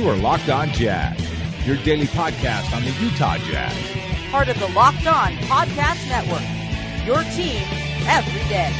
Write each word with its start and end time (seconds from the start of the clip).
You 0.00 0.08
are 0.08 0.16
Locked 0.16 0.48
On 0.48 0.70
Jazz, 0.70 1.20
your 1.66 1.76
daily 1.76 2.06
podcast 2.06 2.74
on 2.74 2.82
the 2.82 2.90
Utah 3.04 3.36
Jazz. 3.36 4.30
Part 4.30 4.48
of 4.48 4.58
the 4.58 4.68
Locked 4.68 5.06
On 5.06 5.32
Podcast 5.42 6.08
Network. 6.08 6.40
Your 7.06 7.22
team 7.34 7.62
every 8.08 8.40
day. 8.48 8.72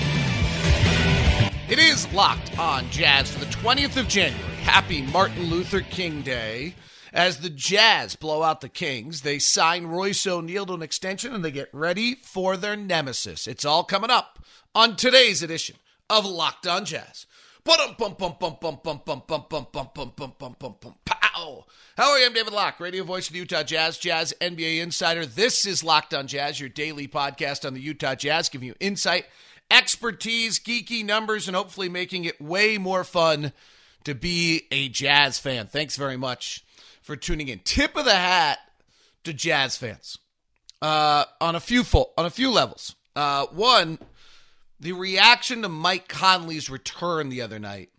It 1.68 1.78
is 1.78 2.10
Locked 2.14 2.58
On 2.58 2.88
Jazz 2.88 3.30
for 3.30 3.38
the 3.38 3.52
20th 3.52 3.98
of 3.98 4.08
January. 4.08 4.42
Happy 4.62 5.02
Martin 5.02 5.42
Luther 5.50 5.82
King 5.82 6.22
Day. 6.22 6.74
As 7.12 7.40
the 7.40 7.50
Jazz 7.50 8.16
blow 8.16 8.42
out 8.42 8.62
the 8.62 8.70
Kings, 8.70 9.20
they 9.20 9.38
sign 9.38 9.88
Royce 9.88 10.26
O'Neale 10.26 10.64
to 10.64 10.72
an 10.72 10.82
extension 10.82 11.34
and 11.34 11.44
they 11.44 11.50
get 11.50 11.68
ready 11.74 12.14
for 12.14 12.56
their 12.56 12.76
nemesis. 12.76 13.46
It's 13.46 13.66
all 13.66 13.84
coming 13.84 14.10
up 14.10 14.42
on 14.74 14.96
today's 14.96 15.42
edition 15.42 15.76
of 16.08 16.24
Locked 16.24 16.66
On 16.66 16.86
Jazz. 16.86 17.26
Pow. 21.04 21.66
How 21.96 22.10
are 22.10 22.18
you? 22.18 22.26
I'm 22.26 22.32
David 22.32 22.52
Locke, 22.52 22.80
radio 22.80 23.04
voice 23.04 23.26
of 23.26 23.34
the 23.34 23.40
Utah 23.40 23.62
Jazz, 23.62 23.98
Jazz 23.98 24.32
NBA 24.40 24.80
insider. 24.80 25.26
This 25.26 25.66
is 25.66 25.84
Locked 25.84 26.14
On 26.14 26.26
Jazz, 26.26 26.58
your 26.58 26.70
daily 26.70 27.06
podcast 27.06 27.66
on 27.66 27.74
the 27.74 27.80
Utah 27.80 28.14
Jazz, 28.14 28.48
giving 28.48 28.68
you 28.68 28.74
insight, 28.80 29.26
expertise, 29.70 30.58
geeky 30.58 31.04
numbers, 31.04 31.48
and 31.48 31.56
hopefully 31.56 31.88
making 31.88 32.24
it 32.24 32.40
way 32.40 32.78
more 32.78 33.04
fun 33.04 33.52
to 34.04 34.14
be 34.14 34.62
a 34.70 34.88
Jazz 34.88 35.38
fan. 35.38 35.66
Thanks 35.66 35.96
very 35.96 36.16
much 36.16 36.64
for 37.02 37.14
tuning 37.14 37.48
in. 37.48 37.60
Tip 37.64 37.96
of 37.96 38.06
the 38.06 38.14
hat 38.14 38.58
to 39.24 39.34
Jazz 39.34 39.76
fans 39.76 40.18
uh, 40.80 41.24
on 41.40 41.56
a 41.56 41.60
few 41.60 41.84
full, 41.84 42.12
on 42.16 42.24
a 42.24 42.30
few 42.30 42.50
levels. 42.50 42.94
Uh, 43.14 43.46
one, 43.46 43.98
the 44.80 44.92
reaction 44.92 45.62
to 45.62 45.68
Mike 45.68 46.08
Conley's 46.08 46.70
return 46.70 47.28
the 47.28 47.42
other 47.42 47.58
night, 47.58 47.90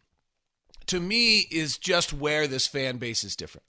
to 0.88 1.00
me, 1.00 1.48
is 1.52 1.78
just 1.78 2.12
where 2.12 2.48
this 2.48 2.68
fan 2.68 2.98
base 2.98 3.24
is 3.24 3.36
different. 3.36 3.66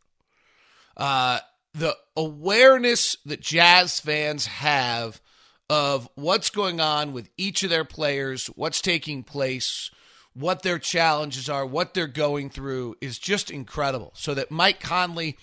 Uh, 0.97 1.41
the 1.75 1.97
awareness 2.17 3.17
that 3.27 3.41
Jazz 3.41 4.01
fans 4.01 4.47
have 4.47 5.20
of 5.70 6.09
what's 6.14 6.51
going 6.51 6.81
on 6.81 7.12
with 7.12 7.28
each 7.36 7.62
of 7.62 7.70
their 7.70 7.84
players, 7.84 8.47
what's 8.48 8.81
taking 8.81 9.23
place, 9.23 9.91
what 10.34 10.62
their 10.62 10.79
challenges 10.79 11.48
are, 11.48 11.64
what 11.64 11.95
they're 11.95 12.06
going 12.06 12.51
through 12.51 12.97
is 13.01 13.19
just 13.19 13.51
incredible. 13.51 14.12
So 14.14 14.34
that 14.34 14.51
Mike 14.51 14.81
Conley 14.81 15.39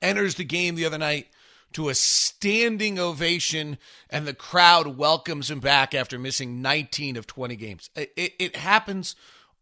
enters 0.00 0.36
the 0.36 0.44
game 0.44 0.74
the 0.74 0.86
other 0.86 0.98
night 0.98 1.28
to 1.72 1.88
a 1.88 1.94
standing 1.94 2.98
ovation, 2.98 3.78
and 4.08 4.26
the 4.26 4.34
crowd 4.34 4.98
welcomes 4.98 5.50
him 5.50 5.60
back 5.60 5.94
after 5.94 6.18
missing 6.18 6.60
19 6.62 7.16
of 7.16 7.26
20 7.26 7.56
games. 7.56 7.90
It, 7.94 8.12
it, 8.16 8.32
it 8.38 8.56
happens 8.56 9.14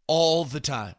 all 0.06 0.44
the 0.44 0.60
time. 0.60 0.94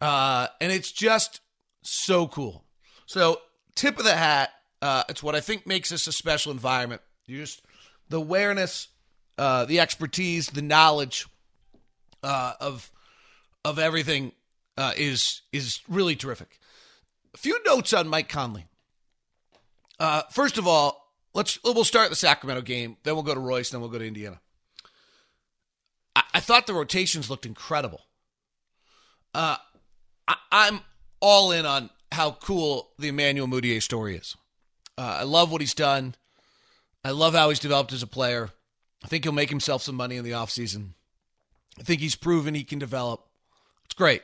Uh, 0.00 0.48
and 0.60 0.72
it's 0.72 0.92
just 0.92 1.40
so 1.82 2.26
cool. 2.28 2.64
So, 3.06 3.40
tip 3.74 3.98
of 3.98 4.04
the 4.04 4.16
hat. 4.16 4.50
Uh, 4.82 5.02
it's 5.08 5.22
what 5.22 5.34
I 5.34 5.40
think 5.40 5.66
makes 5.66 5.90
this 5.90 6.06
a 6.06 6.12
special 6.12 6.52
environment. 6.52 7.02
You 7.26 7.38
just 7.38 7.62
the 8.08 8.16
awareness, 8.16 8.88
uh, 9.36 9.66
the 9.66 9.80
expertise, 9.80 10.48
the 10.48 10.62
knowledge 10.62 11.26
uh, 12.22 12.54
of 12.60 12.90
of 13.64 13.78
everything 13.78 14.32
uh, 14.78 14.92
is 14.96 15.42
is 15.52 15.80
really 15.88 16.16
terrific. 16.16 16.58
A 17.34 17.38
few 17.38 17.62
notes 17.64 17.92
on 17.92 18.08
Mike 18.08 18.28
Conley. 18.28 18.66
Uh, 20.00 20.22
first 20.30 20.56
of 20.56 20.66
all, 20.66 21.12
let's 21.34 21.58
we'll 21.62 21.84
start 21.84 22.08
the 22.08 22.16
Sacramento 22.16 22.62
game, 22.62 22.96
then 23.02 23.14
we'll 23.14 23.22
go 23.22 23.34
to 23.34 23.40
Royce, 23.40 23.70
then 23.70 23.82
we'll 23.82 23.90
go 23.90 23.98
to 23.98 24.06
Indiana. 24.06 24.40
I, 26.16 26.22
I 26.34 26.40
thought 26.40 26.66
the 26.66 26.74
rotations 26.74 27.28
looked 27.28 27.44
incredible. 27.44 28.00
Uh, 29.34 29.56
I, 30.26 30.36
I'm 30.50 30.80
all 31.20 31.52
in 31.52 31.66
on 31.66 31.90
how 32.10 32.32
cool 32.32 32.90
the 32.98 33.08
Emmanuel 33.08 33.46
Mudiay 33.46 33.82
story 33.82 34.16
is. 34.16 34.36
Uh, 34.96 35.18
I 35.20 35.22
love 35.24 35.52
what 35.52 35.60
he's 35.60 35.74
done. 35.74 36.14
I 37.04 37.10
love 37.10 37.34
how 37.34 37.50
he's 37.50 37.58
developed 37.58 37.92
as 37.92 38.02
a 38.02 38.06
player. 38.06 38.50
I 39.04 39.08
think 39.08 39.24
he'll 39.24 39.32
make 39.32 39.50
himself 39.50 39.82
some 39.82 39.94
money 39.94 40.16
in 40.16 40.24
the 40.24 40.32
offseason. 40.32 40.90
I 41.78 41.82
think 41.82 42.00
he's 42.00 42.16
proven 42.16 42.54
he 42.54 42.64
can 42.64 42.78
develop. 42.78 43.26
It's 43.84 43.94
great. 43.94 44.22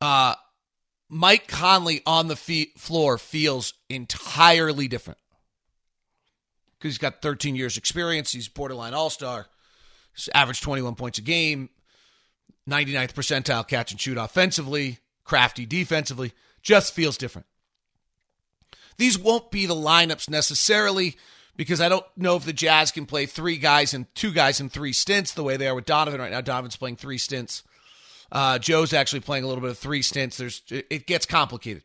Uh, 0.00 0.34
Mike 1.08 1.46
Conley 1.46 2.02
on 2.06 2.28
the 2.28 2.36
fee- 2.36 2.72
floor 2.76 3.18
feels 3.18 3.74
entirely 3.88 4.88
different 4.88 5.18
because 6.78 6.94
he's 6.94 6.98
got 6.98 7.22
13 7.22 7.56
years 7.56 7.76
experience. 7.76 8.32
He's 8.32 8.48
borderline 8.48 8.94
all-star. 8.94 9.46
He's 10.14 10.28
averaged 10.34 10.62
21 10.62 10.94
points 10.94 11.18
a 11.18 11.22
game, 11.22 11.70
99th 12.68 13.12
percentile 13.12 13.66
catch 13.66 13.92
and 13.92 14.00
shoot 14.00 14.18
offensively, 14.18 14.98
crafty 15.24 15.66
defensively. 15.66 16.32
Just 16.62 16.94
feels 16.94 17.16
different. 17.16 17.46
These 18.96 19.18
won't 19.18 19.50
be 19.50 19.66
the 19.66 19.74
lineups 19.74 20.28
necessarily 20.28 21.16
because 21.56 21.80
I 21.80 21.88
don't 21.88 22.04
know 22.16 22.36
if 22.36 22.44
the 22.44 22.52
Jazz 22.52 22.90
can 22.90 23.06
play 23.06 23.26
three 23.26 23.56
guys 23.56 23.94
and 23.94 24.12
two 24.14 24.32
guys 24.32 24.60
in 24.60 24.68
three 24.68 24.92
stints 24.92 25.32
the 25.32 25.42
way 25.42 25.56
they 25.56 25.68
are 25.68 25.74
with 25.74 25.86
Donovan 25.86 26.20
right 26.20 26.30
now. 26.30 26.40
Donovan's 26.40 26.76
playing 26.76 26.96
three 26.96 27.18
stints. 27.18 27.62
Uh, 28.30 28.58
Joe's 28.58 28.92
actually 28.92 29.20
playing 29.20 29.44
a 29.44 29.46
little 29.46 29.62
bit 29.62 29.70
of 29.70 29.78
three 29.78 30.02
stints. 30.02 30.36
There's 30.36 30.62
it 30.70 31.06
gets 31.06 31.26
complicated. 31.26 31.82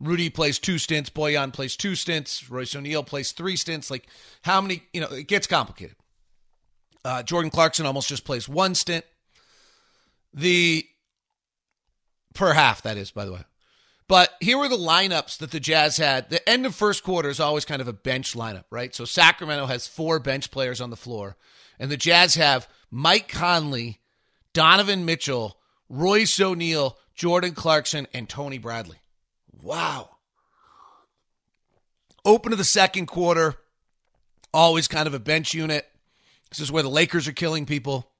Rudy 0.00 0.28
plays 0.28 0.58
two 0.58 0.78
stints. 0.78 1.10
Bojan 1.10 1.52
plays 1.52 1.76
two 1.76 1.94
stints. 1.94 2.50
Royce 2.50 2.74
O'Neale 2.76 3.04
plays 3.04 3.32
three 3.32 3.56
stints. 3.56 3.90
Like 3.90 4.06
how 4.42 4.60
many? 4.60 4.82
You 4.92 5.00
know, 5.00 5.08
it 5.08 5.28
gets 5.28 5.46
complicated. 5.46 5.96
Uh, 7.04 7.22
Jordan 7.22 7.50
Clarkson 7.50 7.86
almost 7.86 8.08
just 8.08 8.24
plays 8.24 8.48
one 8.48 8.74
stint. 8.74 9.04
The 10.32 10.86
per 12.34 12.52
half 12.52 12.82
that 12.82 12.96
is, 12.96 13.10
by 13.10 13.24
the 13.24 13.32
way. 13.32 13.42
But 14.06 14.34
here 14.40 14.58
were 14.58 14.68
the 14.68 14.76
lineups 14.76 15.38
that 15.38 15.50
the 15.50 15.60
Jazz 15.60 15.96
had. 15.96 16.28
The 16.28 16.46
end 16.48 16.66
of 16.66 16.74
first 16.74 17.02
quarter 17.02 17.30
is 17.30 17.40
always 17.40 17.64
kind 17.64 17.80
of 17.80 17.88
a 17.88 17.92
bench 17.92 18.34
lineup, 18.34 18.64
right? 18.70 18.94
So 18.94 19.04
Sacramento 19.04 19.66
has 19.66 19.86
four 19.86 20.18
bench 20.18 20.50
players 20.50 20.80
on 20.80 20.90
the 20.90 20.96
floor, 20.96 21.36
and 21.78 21.90
the 21.90 21.96
Jazz 21.96 22.34
have 22.34 22.68
Mike 22.90 23.28
Conley, 23.28 24.00
Donovan 24.54 25.04
Mitchell, 25.04 25.58
Royce 25.90 26.40
O'Neale, 26.40 26.96
Jordan 27.14 27.52
Clarkson, 27.52 28.06
and 28.14 28.28
Tony 28.28 28.56
Bradley. 28.56 28.96
Wow. 29.62 30.10
Open 32.24 32.50
to 32.50 32.56
the 32.56 32.64
second 32.64 33.06
quarter, 33.06 33.56
always 34.54 34.88
kind 34.88 35.06
of 35.06 35.12
a 35.12 35.18
bench 35.18 35.52
unit. 35.52 35.86
This 36.48 36.60
is 36.60 36.72
where 36.72 36.82
the 36.82 36.88
Lakers 36.88 37.28
are 37.28 37.32
killing 37.32 37.66
people. 37.66 38.10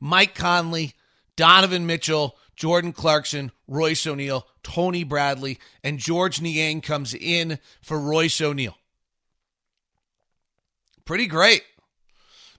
Mike 0.00 0.34
Conley, 0.34 0.94
Donovan 1.36 1.86
Mitchell, 1.86 2.36
Jordan 2.56 2.92
Clarkson, 2.92 3.50
Royce 3.66 4.06
O'Neale, 4.06 4.46
Tony 4.62 5.04
Bradley, 5.04 5.58
and 5.82 5.98
George 5.98 6.40
Niang 6.40 6.80
comes 6.80 7.12
in 7.12 7.58
for 7.82 7.98
Royce 7.98 8.40
O'Neale. 8.40 8.78
Pretty 11.04 11.26
great. 11.26 11.64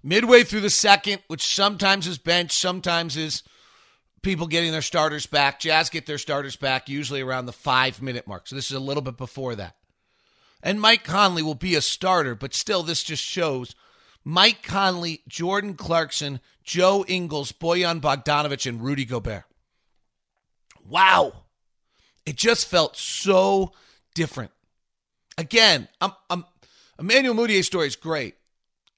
Midway 0.08 0.44
through 0.44 0.62
the 0.62 0.70
second, 0.70 1.24
which 1.30 1.56
sometimes 1.56 2.06
is 2.06 2.20
bench, 2.20 2.52
sometimes 2.52 3.18
is 3.18 3.42
people 4.22 4.46
getting 4.46 4.72
their 4.72 4.84
starters 4.84 5.26
back. 5.26 5.60
Jazz 5.60 5.90
get 5.90 6.06
their 6.06 6.20
starters 6.20 6.56
back 6.56 6.88
usually 6.88 7.22
around 7.22 7.48
the 7.48 7.52
five 7.52 8.04
minute 8.04 8.28
mark. 8.28 8.48
So 8.48 8.56
this 8.56 8.70
is 8.70 8.78
a 8.78 8.80
little 8.80 9.02
bit 9.02 9.18
before 9.18 9.56
that. 9.56 9.76
And 10.62 10.80
Mike 10.80 11.04
Conley 11.04 11.42
will 11.42 11.56
be 11.56 11.74
a 11.74 11.82
starter, 11.82 12.36
but 12.36 12.54
still, 12.54 12.84
this 12.84 13.02
just 13.02 13.24
shows 13.24 13.74
Mike 14.24 14.62
Conley, 14.62 15.24
Jordan 15.28 15.74
Clarkson, 15.74 16.40
Joe 16.64 17.04
Ingles, 17.08 17.52
Bojan 17.52 18.00
Bogdanovich, 18.00 18.70
and 18.70 18.84
Rudy 18.84 19.06
Gobert. 19.06 19.46
Wow. 20.88 21.34
It 22.28 22.36
just 22.36 22.68
felt 22.68 22.96
so 22.96 23.74
different. 24.14 24.52
Again, 25.36 25.88
I'm, 26.00 26.12
I'm, 26.30 26.46
Emmanuel 27.00 27.34
Mudiay's 27.34 27.66
story 27.66 27.88
is 27.88 27.96
great. 27.96 28.36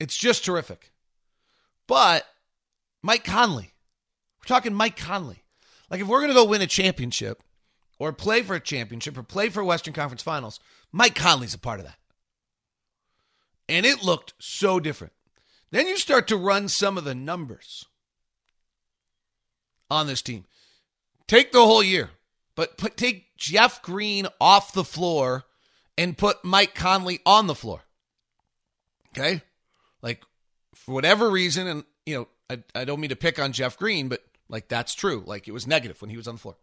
It's 0.02 0.18
just 0.18 0.44
terrific. 0.44 0.92
But 1.88 2.26
Mike 3.02 3.24
Conley, 3.24 3.72
we're 4.40 4.48
talking 4.48 4.74
Mike 4.74 4.98
Conley. 4.98 5.44
Like 5.90 6.02
if 6.02 6.08
we're 6.08 6.20
going 6.20 6.30
to 6.30 6.36
go 6.36 6.46
win 6.46 6.62
a 6.62 6.68
championship 6.68 7.42
or 7.98 8.12
play 8.12 8.42
for 8.42 8.56
a 8.56 8.60
championship 8.60 9.18
or 9.18 9.24
play 9.24 9.50
for 9.50 9.64
Western 9.64 9.94
Conference 9.94 10.22
Finals, 10.22 10.60
Mike 10.92 11.16
Conley's 11.16 11.54
a 11.54 11.60
part 11.60 11.80
of 11.80 11.86
that. 11.86 11.98
And 13.70 13.86
it 13.86 14.04
looked 14.04 14.34
so 14.40 14.80
different. 14.80 15.14
Then 15.72 15.88
you 15.88 15.98
start 15.98 16.28
to 16.28 16.38
run 16.38 16.70
some 16.70 16.98
of 16.98 17.04
the 17.04 17.16
numbers 17.16 17.86
on 19.90 20.08
this 20.08 20.22
team. 20.22 20.46
Take 21.28 21.52
the 21.52 21.66
whole 21.66 21.84
year, 21.84 22.12
but 22.56 22.78
put, 22.78 22.96
take 22.96 23.36
Jeff 23.36 23.82
Green 23.82 24.28
off 24.40 24.72
the 24.74 24.86
floor 24.86 25.44
and 25.98 26.18
put 26.18 26.46
Mike 26.46 26.74
Conley 26.74 27.20
on 27.26 27.48
the 27.48 27.56
floor. 27.56 27.82
Okay? 29.10 29.42
Like, 30.02 30.24
for 30.86 30.94
whatever 30.94 31.30
reason, 31.30 31.68
and, 31.68 31.84
you 32.06 32.16
know, 32.16 32.28
I, 32.50 32.82
I 32.82 32.86
don't 32.86 33.00
mean 33.00 33.10
to 33.10 33.16
pick 33.16 33.40
on 33.40 33.52
Jeff 33.52 33.78
Green, 33.78 34.08
but, 34.08 34.24
like, 34.50 34.68
that's 34.68 34.94
true. 34.96 35.24
Like, 35.26 35.48
it 35.48 35.52
was 35.52 35.68
negative 35.68 36.02
when 36.02 36.10
he 36.10 36.18
was 36.18 36.28
on 36.28 36.36
the 36.36 36.42
floor. 36.42 36.58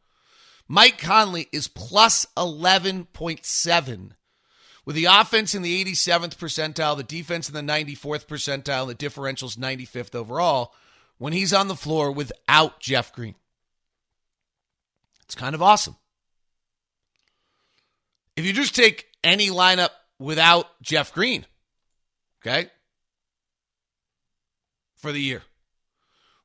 Mike 0.67 0.99
Conley 0.99 1.49
is 1.53 1.69
plus 1.69 2.27
11.7 2.37 4.11
with 4.87 4.97
the 4.97 5.07
offense 5.07 5.55
in 5.55 5.63
the 5.63 5.85
87th 5.85 6.37
percentile, 6.37 6.97
the 6.97 7.03
defense 7.03 7.49
in 7.49 7.55
the 7.55 7.73
94th 7.73 8.27
percentile, 8.27 8.87
the 8.87 8.95
differential's 8.95 9.57
95th 9.57 10.15
overall 10.15 10.73
when 11.19 11.33
he's 11.33 11.53
on 11.53 11.69
the 11.69 11.77
floor 11.77 12.11
without 12.11 12.81
Jeff 12.81 13.13
Green. 13.13 13.35
It's 15.25 15.35
kind 15.35 15.55
of 15.55 15.63
awesome. 15.63 15.97
If 18.37 18.45
you 18.45 18.53
just 18.53 18.75
take 18.75 19.07
any 19.23 19.49
lineup 19.49 19.91
without 20.19 20.67
Jeff 20.83 21.15
Green, 21.15 21.47
okay, 22.41 22.69
for 25.05 25.13
the 25.13 25.21
year, 25.21 25.43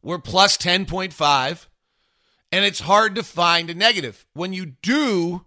we're 0.01 0.19
plus 0.19 0.57
10.5, 0.57 1.65
and 2.51 2.65
it's 2.65 2.81
hard 2.81 3.15
to 3.15 3.23
find 3.23 3.69
a 3.69 3.73
negative. 3.73 4.25
When 4.33 4.51
you 4.51 4.65
do, 4.65 5.45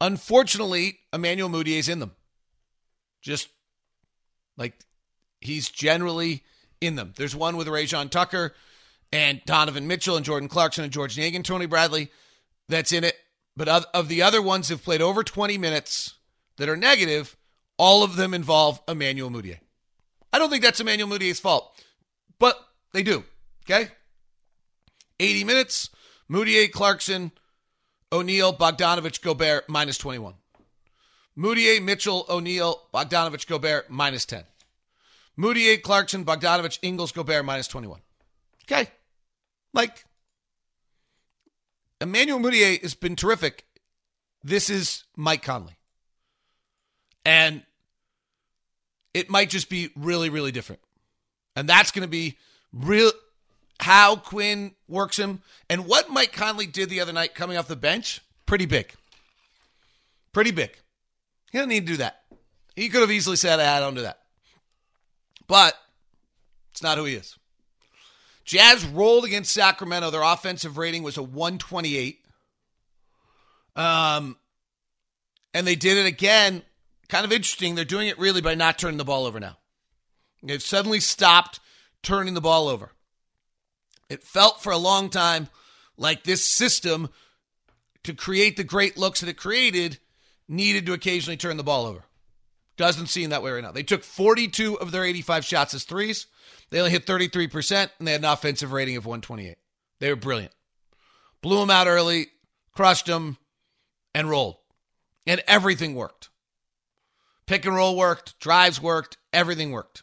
unfortunately, 0.00 1.00
Emmanuel 1.12 1.50
Mudiay 1.50 1.78
is 1.78 1.88
in 1.88 1.98
them. 1.98 2.12
Just 3.20 3.48
like 4.56 4.72
he's 5.42 5.68
generally 5.68 6.42
in 6.80 6.96
them. 6.96 7.12
There's 7.14 7.36
one 7.36 7.58
with 7.58 7.66
Rayjon 7.66 8.08
Tucker 8.08 8.54
and 9.12 9.42
Donovan 9.44 9.86
Mitchell 9.86 10.16
and 10.16 10.24
Jordan 10.24 10.48
Clarkson 10.48 10.82
and 10.82 10.92
George 10.92 11.18
Niang, 11.18 11.42
Tony 11.42 11.66
Bradley 11.66 12.10
that's 12.70 12.92
in 12.92 13.04
it. 13.04 13.16
But 13.54 13.68
of 13.68 14.08
the 14.08 14.22
other 14.22 14.40
ones 14.40 14.68
who've 14.68 14.82
played 14.82 15.02
over 15.02 15.22
20 15.22 15.58
minutes 15.58 16.14
that 16.56 16.70
are 16.70 16.76
negative, 16.76 17.36
all 17.76 18.02
of 18.02 18.16
them 18.16 18.32
involve 18.32 18.80
Emmanuel 18.88 19.30
Mudiay. 19.30 19.58
I 20.32 20.38
don't 20.38 20.48
think 20.48 20.62
that's 20.62 20.80
Emmanuel 20.80 21.10
Mudiay's 21.10 21.40
fault, 21.40 21.76
but 22.40 22.58
they 22.92 23.04
do. 23.04 23.22
Okay? 23.64 23.90
80 25.20 25.44
minutes, 25.44 25.90
Mudiay, 26.28 26.72
Clarkson, 26.72 27.30
O'Neale, 28.10 28.52
Bogdanovich, 28.52 29.22
Gobert, 29.22 29.68
minus 29.68 29.96
21. 29.98 30.34
Mudiay, 31.38 31.80
Mitchell, 31.80 32.26
O'Neale, 32.28 32.82
Bogdanovich, 32.92 33.46
Gobert, 33.46 33.88
minus 33.88 34.24
10. 34.24 34.42
Mudiay, 35.38 35.80
Clarkson, 35.80 36.24
Bogdanovich, 36.24 36.80
Ingles, 36.82 37.12
Gobert, 37.12 37.44
minus 37.44 37.68
21. 37.68 38.00
Okay. 38.64 38.90
Like, 39.72 40.04
Emmanuel 42.00 42.40
Mudiay 42.40 42.80
has 42.82 42.94
been 42.94 43.14
terrific. 43.14 43.64
This 44.42 44.70
is 44.70 45.04
Mike 45.16 45.42
Conley. 45.42 45.76
And 47.24 47.62
it 49.12 49.28
might 49.28 49.50
just 49.50 49.68
be 49.68 49.90
really, 49.94 50.30
really 50.30 50.50
different. 50.52 50.80
And 51.56 51.68
that's 51.68 51.90
going 51.90 52.02
to 52.02 52.08
be 52.08 52.36
real 52.72 53.10
how 53.80 54.16
Quinn 54.16 54.72
works 54.88 55.18
him. 55.18 55.42
And 55.68 55.86
what 55.86 56.10
Mike 56.10 56.32
Conley 56.32 56.66
did 56.66 56.90
the 56.90 57.00
other 57.00 57.12
night 57.12 57.34
coming 57.34 57.56
off 57.56 57.68
the 57.68 57.76
bench, 57.76 58.20
pretty 58.46 58.66
big. 58.66 58.92
Pretty 60.32 60.50
big. 60.50 60.76
He 61.50 61.58
doesn't 61.58 61.70
need 61.70 61.86
to 61.86 61.92
do 61.92 61.96
that. 61.98 62.22
He 62.76 62.88
could 62.88 63.00
have 63.00 63.10
easily 63.10 63.36
said, 63.36 63.58
I 63.58 63.80
don't 63.80 63.94
do 63.94 64.02
that. 64.02 64.20
But 65.48 65.74
it's 66.70 66.82
not 66.82 66.98
who 66.98 67.04
he 67.04 67.14
is. 67.14 67.36
Jazz 68.44 68.84
rolled 68.84 69.24
against 69.24 69.52
Sacramento. 69.52 70.10
Their 70.10 70.22
offensive 70.22 70.78
rating 70.78 71.02
was 71.02 71.16
a 71.16 71.22
128. 71.22 72.24
Um, 73.76 74.36
and 75.54 75.66
they 75.66 75.76
did 75.76 75.98
it 75.98 76.06
again. 76.06 76.62
Kind 77.08 77.24
of 77.24 77.32
interesting. 77.32 77.74
They're 77.74 77.84
doing 77.84 78.08
it 78.08 78.18
really 78.18 78.40
by 78.40 78.54
not 78.54 78.78
turning 78.78 78.98
the 78.98 79.04
ball 79.04 79.26
over 79.26 79.40
now. 79.40 79.56
They've 80.42 80.62
suddenly 80.62 81.00
stopped 81.00 81.60
turning 82.02 82.34
the 82.34 82.40
ball 82.40 82.68
over. 82.68 82.92
It 84.08 84.24
felt 84.24 84.62
for 84.62 84.72
a 84.72 84.78
long 84.78 85.10
time 85.10 85.48
like 85.96 86.24
this 86.24 86.44
system 86.44 87.10
to 88.02 88.14
create 88.14 88.56
the 88.56 88.64
great 88.64 88.96
looks 88.96 89.20
that 89.20 89.28
it 89.28 89.36
created 89.36 89.98
needed 90.48 90.86
to 90.86 90.92
occasionally 90.92 91.36
turn 91.36 91.56
the 91.56 91.62
ball 91.62 91.86
over. 91.86 92.02
Doesn't 92.76 93.08
seem 93.08 93.30
that 93.30 93.42
way 93.42 93.52
right 93.52 93.62
now. 93.62 93.72
They 93.72 93.82
took 93.82 94.02
42 94.02 94.80
of 94.80 94.90
their 94.90 95.04
85 95.04 95.44
shots 95.44 95.74
as 95.74 95.84
threes. 95.84 96.26
They 96.70 96.78
only 96.78 96.90
hit 96.90 97.06
33%, 97.06 97.90
and 97.98 98.08
they 98.08 98.12
had 98.12 98.22
an 98.22 98.30
offensive 98.30 98.72
rating 98.72 98.96
of 98.96 99.04
128. 99.04 99.56
They 99.98 100.08
were 100.08 100.16
brilliant. 100.16 100.54
Blew 101.42 101.60
them 101.60 101.70
out 101.70 101.86
early, 101.86 102.28
crushed 102.72 103.06
them, 103.06 103.36
and 104.14 104.30
rolled. 104.30 104.56
And 105.26 105.42
everything 105.46 105.94
worked. 105.94 106.30
Pick 107.46 107.66
and 107.66 107.74
roll 107.74 107.96
worked, 107.96 108.38
drives 108.40 108.80
worked, 108.80 109.18
everything 109.32 109.72
worked. 109.72 110.02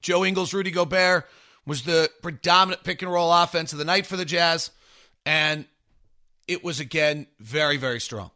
Joe 0.00 0.24
Ingles, 0.24 0.54
Rudy 0.54 0.70
Gobert 0.70 1.26
was 1.66 1.82
the 1.82 2.10
predominant 2.22 2.84
pick 2.84 3.02
and 3.02 3.12
roll 3.12 3.32
offense 3.32 3.72
of 3.72 3.78
the 3.78 3.84
night 3.84 4.06
for 4.06 4.16
the 4.16 4.24
Jazz, 4.24 4.70
and 5.26 5.66
it 6.48 6.64
was 6.64 6.80
again 6.80 7.26
very, 7.38 7.76
very 7.76 8.00
strong. 8.00 8.30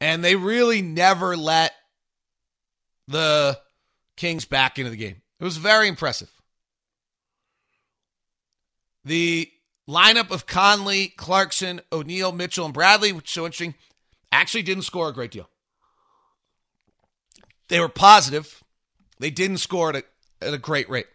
And 0.00 0.22
they 0.24 0.36
really 0.36 0.82
never 0.82 1.36
let 1.36 1.72
the 3.08 3.58
Kings 4.16 4.44
back 4.44 4.78
into 4.78 4.90
the 4.90 4.96
game. 4.96 5.22
It 5.40 5.44
was 5.44 5.56
very 5.56 5.88
impressive. 5.88 6.30
The 9.04 9.50
lineup 9.88 10.30
of 10.30 10.46
Conley, 10.46 11.08
Clarkson, 11.08 11.80
O'Neale, 11.92 12.32
Mitchell, 12.32 12.64
and 12.64 12.74
Bradley, 12.74 13.12
which 13.12 13.26
is 13.26 13.30
so 13.32 13.44
interesting, 13.44 13.74
actually 14.32 14.62
didn't 14.62 14.84
score 14.84 15.08
a 15.08 15.12
great 15.12 15.30
deal. 15.30 15.48
They 17.68 17.80
were 17.80 17.88
positive. 17.88 18.62
They 19.24 19.30
didn't 19.30 19.56
score 19.56 19.88
at 19.88 19.96
a, 19.96 20.04
at 20.42 20.52
a 20.52 20.58
great 20.58 20.90
rate. 20.90 21.06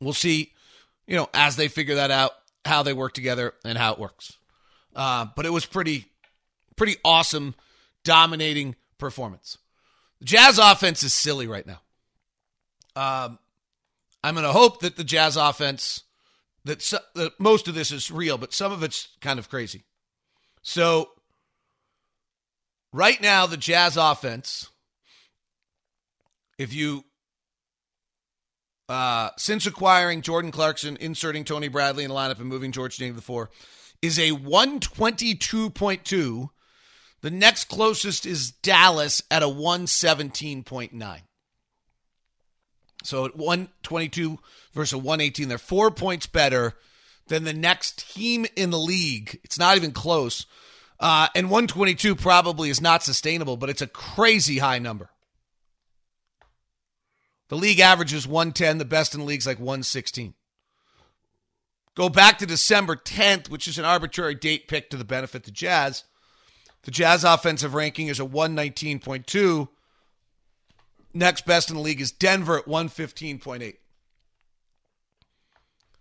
We'll 0.00 0.12
see, 0.12 0.50
you 1.06 1.14
know, 1.14 1.28
as 1.32 1.54
they 1.54 1.68
figure 1.68 1.94
that 1.94 2.10
out, 2.10 2.32
how 2.64 2.82
they 2.82 2.92
work 2.92 3.14
together 3.14 3.54
and 3.64 3.78
how 3.78 3.92
it 3.92 4.00
works. 4.00 4.36
Uh, 4.96 5.26
but 5.36 5.46
it 5.46 5.52
was 5.52 5.64
pretty, 5.64 6.06
pretty 6.74 6.96
awesome, 7.04 7.54
dominating 8.02 8.74
performance. 8.98 9.56
The 10.18 10.24
Jazz 10.24 10.58
offense 10.58 11.04
is 11.04 11.14
silly 11.14 11.46
right 11.46 11.64
now. 11.64 11.80
Um, 12.96 13.38
I'm 14.24 14.34
going 14.34 14.44
to 14.44 14.52
hope 14.52 14.80
that 14.80 14.96
the 14.96 15.04
Jazz 15.04 15.36
offense, 15.36 16.02
that, 16.64 16.82
so, 16.82 16.98
that 17.14 17.38
most 17.38 17.68
of 17.68 17.76
this 17.76 17.92
is 17.92 18.10
real, 18.10 18.36
but 18.36 18.52
some 18.52 18.72
of 18.72 18.82
it's 18.82 19.10
kind 19.20 19.38
of 19.38 19.48
crazy. 19.48 19.84
So, 20.62 21.10
right 22.92 23.22
now, 23.22 23.46
the 23.46 23.56
Jazz 23.56 23.96
offense, 23.96 24.70
if 26.60 26.74
you, 26.74 27.04
uh, 28.88 29.30
since 29.38 29.66
acquiring 29.66 30.20
Jordan 30.20 30.50
Clarkson, 30.50 30.98
inserting 31.00 31.44
Tony 31.44 31.68
Bradley 31.68 32.04
in 32.04 32.10
the 32.10 32.14
lineup 32.14 32.38
and 32.38 32.48
moving 32.48 32.70
George 32.70 33.00
Niang 33.00 33.12
to 33.12 33.16
the 33.16 33.22
four, 33.22 33.48
is 34.02 34.18
a 34.18 34.32
122.2 34.32 36.50
the 37.22 37.30
next 37.30 37.64
closest 37.64 38.26
is 38.26 38.50
Dallas 38.50 39.22
at 39.30 39.42
a 39.42 39.46
117.9. 39.46 41.20
So 43.02 43.24
at 43.24 43.36
122 43.36 44.38
versus 44.72 44.96
118, 44.96 45.48
they're 45.48 45.58
four 45.58 45.90
points 45.90 46.26
better 46.26 46.74
than 47.28 47.44
the 47.44 47.52
next 47.52 48.14
team 48.14 48.46
in 48.56 48.70
the 48.70 48.78
league. 48.78 49.38
It's 49.44 49.58
not 49.58 49.76
even 49.76 49.92
close. 49.92 50.46
Uh, 50.98 51.28
and 51.34 51.50
122 51.50 52.14
probably 52.14 52.70
is 52.70 52.80
not 52.80 53.02
sustainable, 53.02 53.56
but 53.56 53.70
it's 53.70 53.82
a 53.82 53.86
crazy 53.86 54.58
high 54.58 54.78
number. 54.78 55.10
The 57.50 57.56
league 57.56 57.80
average 57.80 58.14
is 58.14 58.28
110. 58.28 58.78
The 58.78 58.84
best 58.84 59.12
in 59.12 59.20
the 59.20 59.26
league 59.26 59.40
is 59.40 59.46
like 59.46 59.58
116. 59.58 60.34
Go 61.96 62.08
back 62.08 62.38
to 62.38 62.46
December 62.46 62.94
10th, 62.94 63.50
which 63.50 63.66
is 63.66 63.76
an 63.76 63.84
arbitrary 63.84 64.36
date 64.36 64.68
picked 64.68 64.92
to 64.92 64.96
the 64.96 65.04
benefit 65.04 65.38
of 65.38 65.42
the 65.46 65.50
Jazz. 65.50 66.04
The 66.82 66.92
Jazz 66.92 67.24
offensive 67.24 67.74
ranking 67.74 68.06
is 68.06 68.20
a 68.20 68.24
119.2. 68.24 69.68
Next 71.12 71.44
best 71.44 71.70
in 71.70 71.76
the 71.76 71.82
league 71.82 72.00
is 72.00 72.12
Denver 72.12 72.58
at 72.58 72.66
115.8. 72.66 73.76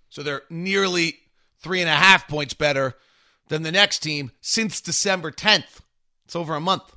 So 0.09 0.21
they're 0.21 0.43
nearly 0.51 1.17
three 1.59 1.81
and 1.81 1.89
a 1.89 1.93
half 1.93 2.27
points 2.27 2.53
better 2.53 2.93
than 3.47 3.63
the 3.63 3.71
next 3.71 3.99
team 3.99 4.31
since 4.39 4.81
December 4.81 5.31
10th. 5.31 5.79
It's 6.25 6.35
over 6.35 6.53
a 6.53 6.61
month. 6.61 6.95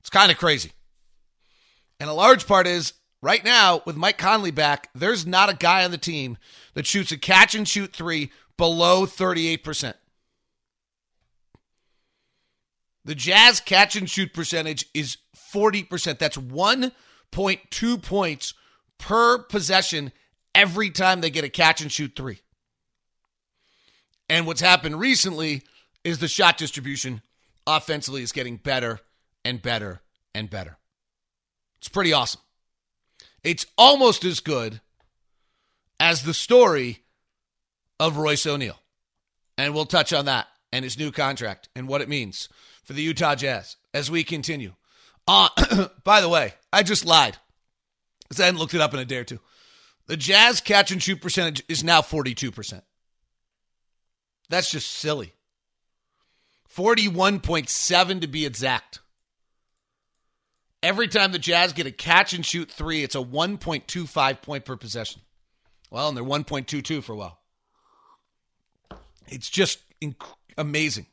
It's 0.00 0.10
kind 0.10 0.30
of 0.30 0.36
crazy. 0.36 0.72
And 2.00 2.08
a 2.08 2.14
large 2.14 2.46
part 2.46 2.66
is 2.66 2.94
right 3.20 3.44
now, 3.44 3.82
with 3.84 3.94
Mike 3.94 4.16
Conley 4.16 4.50
back, 4.50 4.88
there's 4.94 5.26
not 5.26 5.50
a 5.50 5.54
guy 5.54 5.84
on 5.84 5.90
the 5.90 5.98
team 5.98 6.38
that 6.72 6.86
shoots 6.86 7.12
a 7.12 7.18
catch 7.18 7.54
and 7.54 7.68
shoot 7.68 7.92
three 7.94 8.32
below 8.56 9.06
38%. 9.06 9.94
The 13.04 13.14
Jazz 13.14 13.60
catch 13.60 13.96
and 13.96 14.08
shoot 14.08 14.32
percentage 14.32 14.86
is 14.94 15.18
40%. 15.52 16.18
That's 16.18 16.36
1.2 16.36 18.02
points 18.02 18.54
per 18.98 19.38
possession 19.38 20.12
every 20.54 20.90
time 20.90 21.20
they 21.20 21.30
get 21.30 21.44
a 21.44 21.48
catch 21.48 21.80
and 21.80 21.92
shoot 21.92 22.12
three. 22.16 22.40
And 24.28 24.46
what's 24.46 24.60
happened 24.60 25.00
recently 25.00 25.62
is 26.04 26.18
the 26.18 26.28
shot 26.28 26.56
distribution 26.56 27.20
offensively 27.66 28.22
is 28.22 28.32
getting 28.32 28.56
better 28.56 29.00
and 29.44 29.60
better 29.60 30.02
and 30.34 30.48
better. 30.48 30.76
It's 31.80 31.88
pretty 31.88 32.12
awesome. 32.12 32.42
It's 33.42 33.66
almost 33.78 34.24
as 34.24 34.40
good 34.40 34.80
as 35.98 36.22
the 36.22 36.34
story 36.34 37.00
of 37.98 38.18
Royce 38.18 38.46
O'Neale. 38.46 38.80
And 39.56 39.74
we'll 39.74 39.86
touch 39.86 40.12
on 40.12 40.26
that 40.26 40.48
and 40.72 40.84
his 40.84 40.98
new 40.98 41.10
contract 41.10 41.68
and 41.74 41.88
what 41.88 42.00
it 42.00 42.08
means 42.08 42.48
for 42.84 42.92
the 42.92 43.02
Utah 43.02 43.34
Jazz 43.34 43.76
as 43.92 44.10
we 44.10 44.24
continue. 44.24 44.74
Uh, 45.26 45.48
by 46.04 46.20
the 46.20 46.28
way, 46.28 46.54
I 46.72 46.82
just 46.82 47.04
lied 47.04 47.36
because 48.28 48.40
I 48.40 48.46
hadn't 48.46 48.60
looked 48.60 48.74
it 48.74 48.80
up 48.80 48.94
in 48.94 49.00
a 49.00 49.04
day 49.04 49.18
or 49.18 49.24
two. 49.24 49.40
The 50.06 50.16
Jazz 50.16 50.60
catch 50.60 50.90
and 50.90 51.02
shoot 51.02 51.20
percentage 51.20 51.62
is 51.68 51.84
now 51.84 52.00
42%. 52.00 52.82
That's 54.48 54.70
just 54.70 54.90
silly. 54.90 55.32
41.7 56.74 58.20
to 58.20 58.26
be 58.26 58.46
exact. 58.46 59.00
Every 60.82 61.08
time 61.08 61.32
the 61.32 61.38
Jazz 61.38 61.72
get 61.72 61.86
a 61.86 61.90
catch 61.90 62.32
and 62.32 62.44
shoot 62.44 62.70
three, 62.70 63.02
it's 63.02 63.14
a 63.14 63.18
1.25 63.18 64.42
point 64.42 64.64
per 64.64 64.76
possession. 64.76 65.20
Well, 65.90 66.08
and 66.08 66.16
they're 66.16 66.24
1.22 66.24 67.02
for 67.02 67.12
a 67.12 67.16
while. 67.16 67.38
It's 69.28 69.50
just 69.50 69.80
inc- 70.00 70.34
amazing. 70.56 71.06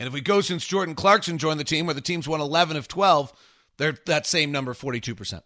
And 0.00 0.06
if 0.06 0.12
we 0.12 0.20
go 0.20 0.40
since 0.40 0.64
Jordan 0.64 0.94
Clarkson 0.94 1.38
joined 1.38 1.60
the 1.60 1.64
team, 1.64 1.86
where 1.86 1.94
the 1.94 2.00
team's 2.00 2.28
won 2.28 2.40
11 2.40 2.76
of 2.76 2.88
12, 2.88 3.32
they're 3.76 3.98
that 4.06 4.26
same 4.26 4.52
number, 4.52 4.74
42%. 4.74 5.42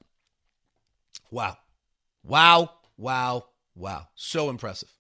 Wow. 1.31 1.57
Wow. 2.23 2.71
Wow. 2.97 3.47
Wow. 3.75 4.09
So 4.15 4.51
impressive. 4.51 4.93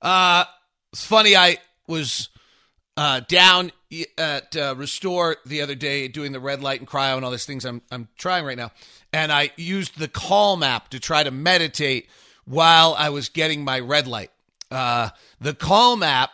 Uh, 0.00 0.44
it's 0.92 1.04
funny. 1.04 1.34
I 1.34 1.58
was 1.86 2.28
uh, 2.96 3.20
down 3.28 3.72
at 4.16 4.56
uh, 4.56 4.74
Restore 4.76 5.36
the 5.44 5.62
other 5.62 5.74
day 5.74 6.08
doing 6.08 6.32
the 6.32 6.40
red 6.40 6.62
light 6.62 6.80
and 6.80 6.88
cryo 6.88 7.16
and 7.16 7.24
all 7.24 7.30
these 7.30 7.46
things 7.46 7.64
I'm, 7.64 7.82
I'm 7.90 8.08
trying 8.16 8.44
right 8.44 8.56
now. 8.56 8.70
And 9.12 9.30
I 9.30 9.50
used 9.56 9.98
the 9.98 10.08
Calm 10.08 10.62
app 10.62 10.88
to 10.90 11.00
try 11.00 11.22
to 11.22 11.30
meditate 11.30 12.08
while 12.44 12.94
I 12.98 13.10
was 13.10 13.28
getting 13.28 13.64
my 13.64 13.80
red 13.80 14.06
light. 14.06 14.30
Uh, 14.70 15.10
the 15.40 15.54
Calm 15.54 16.02
app 16.02 16.30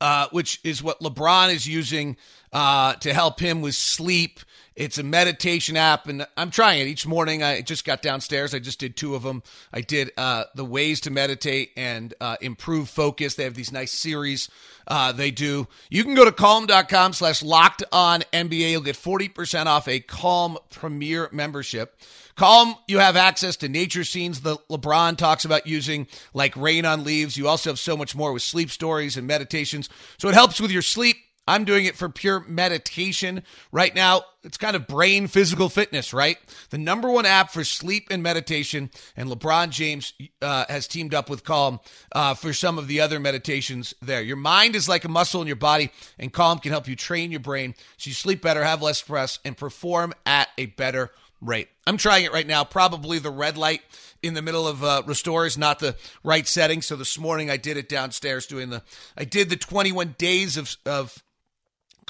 uh, 0.00 0.28
which 0.30 0.60
is 0.64 0.82
what 0.82 1.00
LeBron 1.00 1.52
is 1.52 1.66
using 1.66 2.16
uh, 2.52 2.94
to 2.94 3.12
help 3.12 3.40
him 3.40 3.60
with 3.60 3.74
sleep. 3.74 4.40
It's 4.76 4.96
a 4.96 5.02
meditation 5.02 5.76
app, 5.76 6.06
and 6.06 6.26
I'm 6.36 6.50
trying 6.50 6.80
it 6.80 6.86
each 6.86 7.06
morning. 7.06 7.42
I 7.42 7.60
just 7.60 7.84
got 7.84 8.00
downstairs. 8.00 8.54
I 8.54 8.60
just 8.60 8.78
did 8.78 8.96
two 8.96 9.14
of 9.14 9.22
them. 9.22 9.42
I 9.72 9.82
did 9.82 10.10
uh, 10.16 10.44
the 10.54 10.64
ways 10.64 11.00
to 11.02 11.10
meditate 11.10 11.72
and 11.76 12.14
uh, 12.20 12.36
improve 12.40 12.88
focus. 12.88 13.34
They 13.34 13.44
have 13.44 13.54
these 13.54 13.72
nice 13.72 13.92
series 13.92 14.48
uh, 14.90 15.12
they 15.12 15.30
do. 15.30 15.68
You 15.88 16.02
can 16.04 16.14
go 16.14 16.24
to 16.24 16.32
calm.com 16.32 17.12
slash 17.12 17.42
locked 17.42 17.84
on 17.92 18.22
NBA. 18.32 18.72
You'll 18.72 18.80
get 18.82 18.96
40% 18.96 19.66
off 19.66 19.86
a 19.86 20.00
Calm 20.00 20.58
Premier 20.70 21.28
membership. 21.32 21.98
Calm, 22.40 22.74
you 22.88 23.00
have 23.00 23.16
access 23.16 23.54
to 23.56 23.68
nature 23.68 24.02
scenes 24.02 24.40
that 24.40 24.66
LeBron 24.70 25.18
talks 25.18 25.44
about 25.44 25.66
using, 25.66 26.06
like 26.32 26.56
rain 26.56 26.86
on 26.86 27.04
leaves. 27.04 27.36
You 27.36 27.46
also 27.46 27.68
have 27.68 27.78
so 27.78 27.98
much 27.98 28.16
more 28.16 28.32
with 28.32 28.40
sleep 28.40 28.70
stories 28.70 29.18
and 29.18 29.26
meditations. 29.26 29.90
So 30.16 30.26
it 30.30 30.34
helps 30.34 30.58
with 30.58 30.70
your 30.70 30.80
sleep. 30.80 31.18
I'm 31.46 31.66
doing 31.66 31.84
it 31.84 31.96
for 31.96 32.08
pure 32.08 32.40
meditation. 32.48 33.42
Right 33.72 33.94
now, 33.94 34.22
it's 34.42 34.56
kind 34.56 34.74
of 34.74 34.86
brain 34.86 35.26
physical 35.26 35.68
fitness, 35.68 36.14
right? 36.14 36.38
The 36.70 36.78
number 36.78 37.10
one 37.10 37.26
app 37.26 37.50
for 37.50 37.62
sleep 37.62 38.08
and 38.10 38.22
meditation, 38.22 38.90
and 39.18 39.28
LeBron 39.28 39.68
James 39.68 40.14
uh, 40.40 40.64
has 40.70 40.88
teamed 40.88 41.12
up 41.12 41.28
with 41.28 41.44
Calm 41.44 41.78
uh, 42.12 42.32
for 42.32 42.54
some 42.54 42.78
of 42.78 42.88
the 42.88 43.02
other 43.02 43.20
meditations 43.20 43.92
there. 44.00 44.22
Your 44.22 44.36
mind 44.36 44.76
is 44.76 44.88
like 44.88 45.04
a 45.04 45.10
muscle 45.10 45.42
in 45.42 45.46
your 45.46 45.56
body, 45.56 45.90
and 46.18 46.32
Calm 46.32 46.58
can 46.58 46.72
help 46.72 46.88
you 46.88 46.96
train 46.96 47.32
your 47.32 47.40
brain 47.40 47.74
so 47.98 48.08
you 48.08 48.14
sleep 48.14 48.40
better, 48.40 48.64
have 48.64 48.80
less 48.80 49.00
stress, 49.00 49.40
and 49.44 49.58
perform 49.58 50.14
at 50.24 50.48
a 50.56 50.64
better 50.64 51.10
rate. 51.40 51.68
I'm 51.86 51.96
trying 51.96 52.24
it 52.24 52.32
right 52.32 52.46
now. 52.46 52.64
Probably 52.64 53.18
the 53.18 53.30
red 53.30 53.56
light 53.56 53.82
in 54.22 54.34
the 54.34 54.42
middle 54.42 54.66
of 54.66 54.84
uh, 54.84 55.02
restore 55.06 55.46
is 55.46 55.56
not 55.56 55.78
the 55.78 55.96
right 56.22 56.46
setting. 56.46 56.82
So 56.82 56.96
this 56.96 57.18
morning 57.18 57.50
I 57.50 57.56
did 57.56 57.76
it 57.76 57.88
downstairs 57.88 58.46
doing 58.46 58.70
the. 58.70 58.82
I 59.16 59.24
did 59.24 59.50
the 59.50 59.56
21 59.56 60.14
days 60.18 60.56
of 60.56 60.76
of 60.84 61.22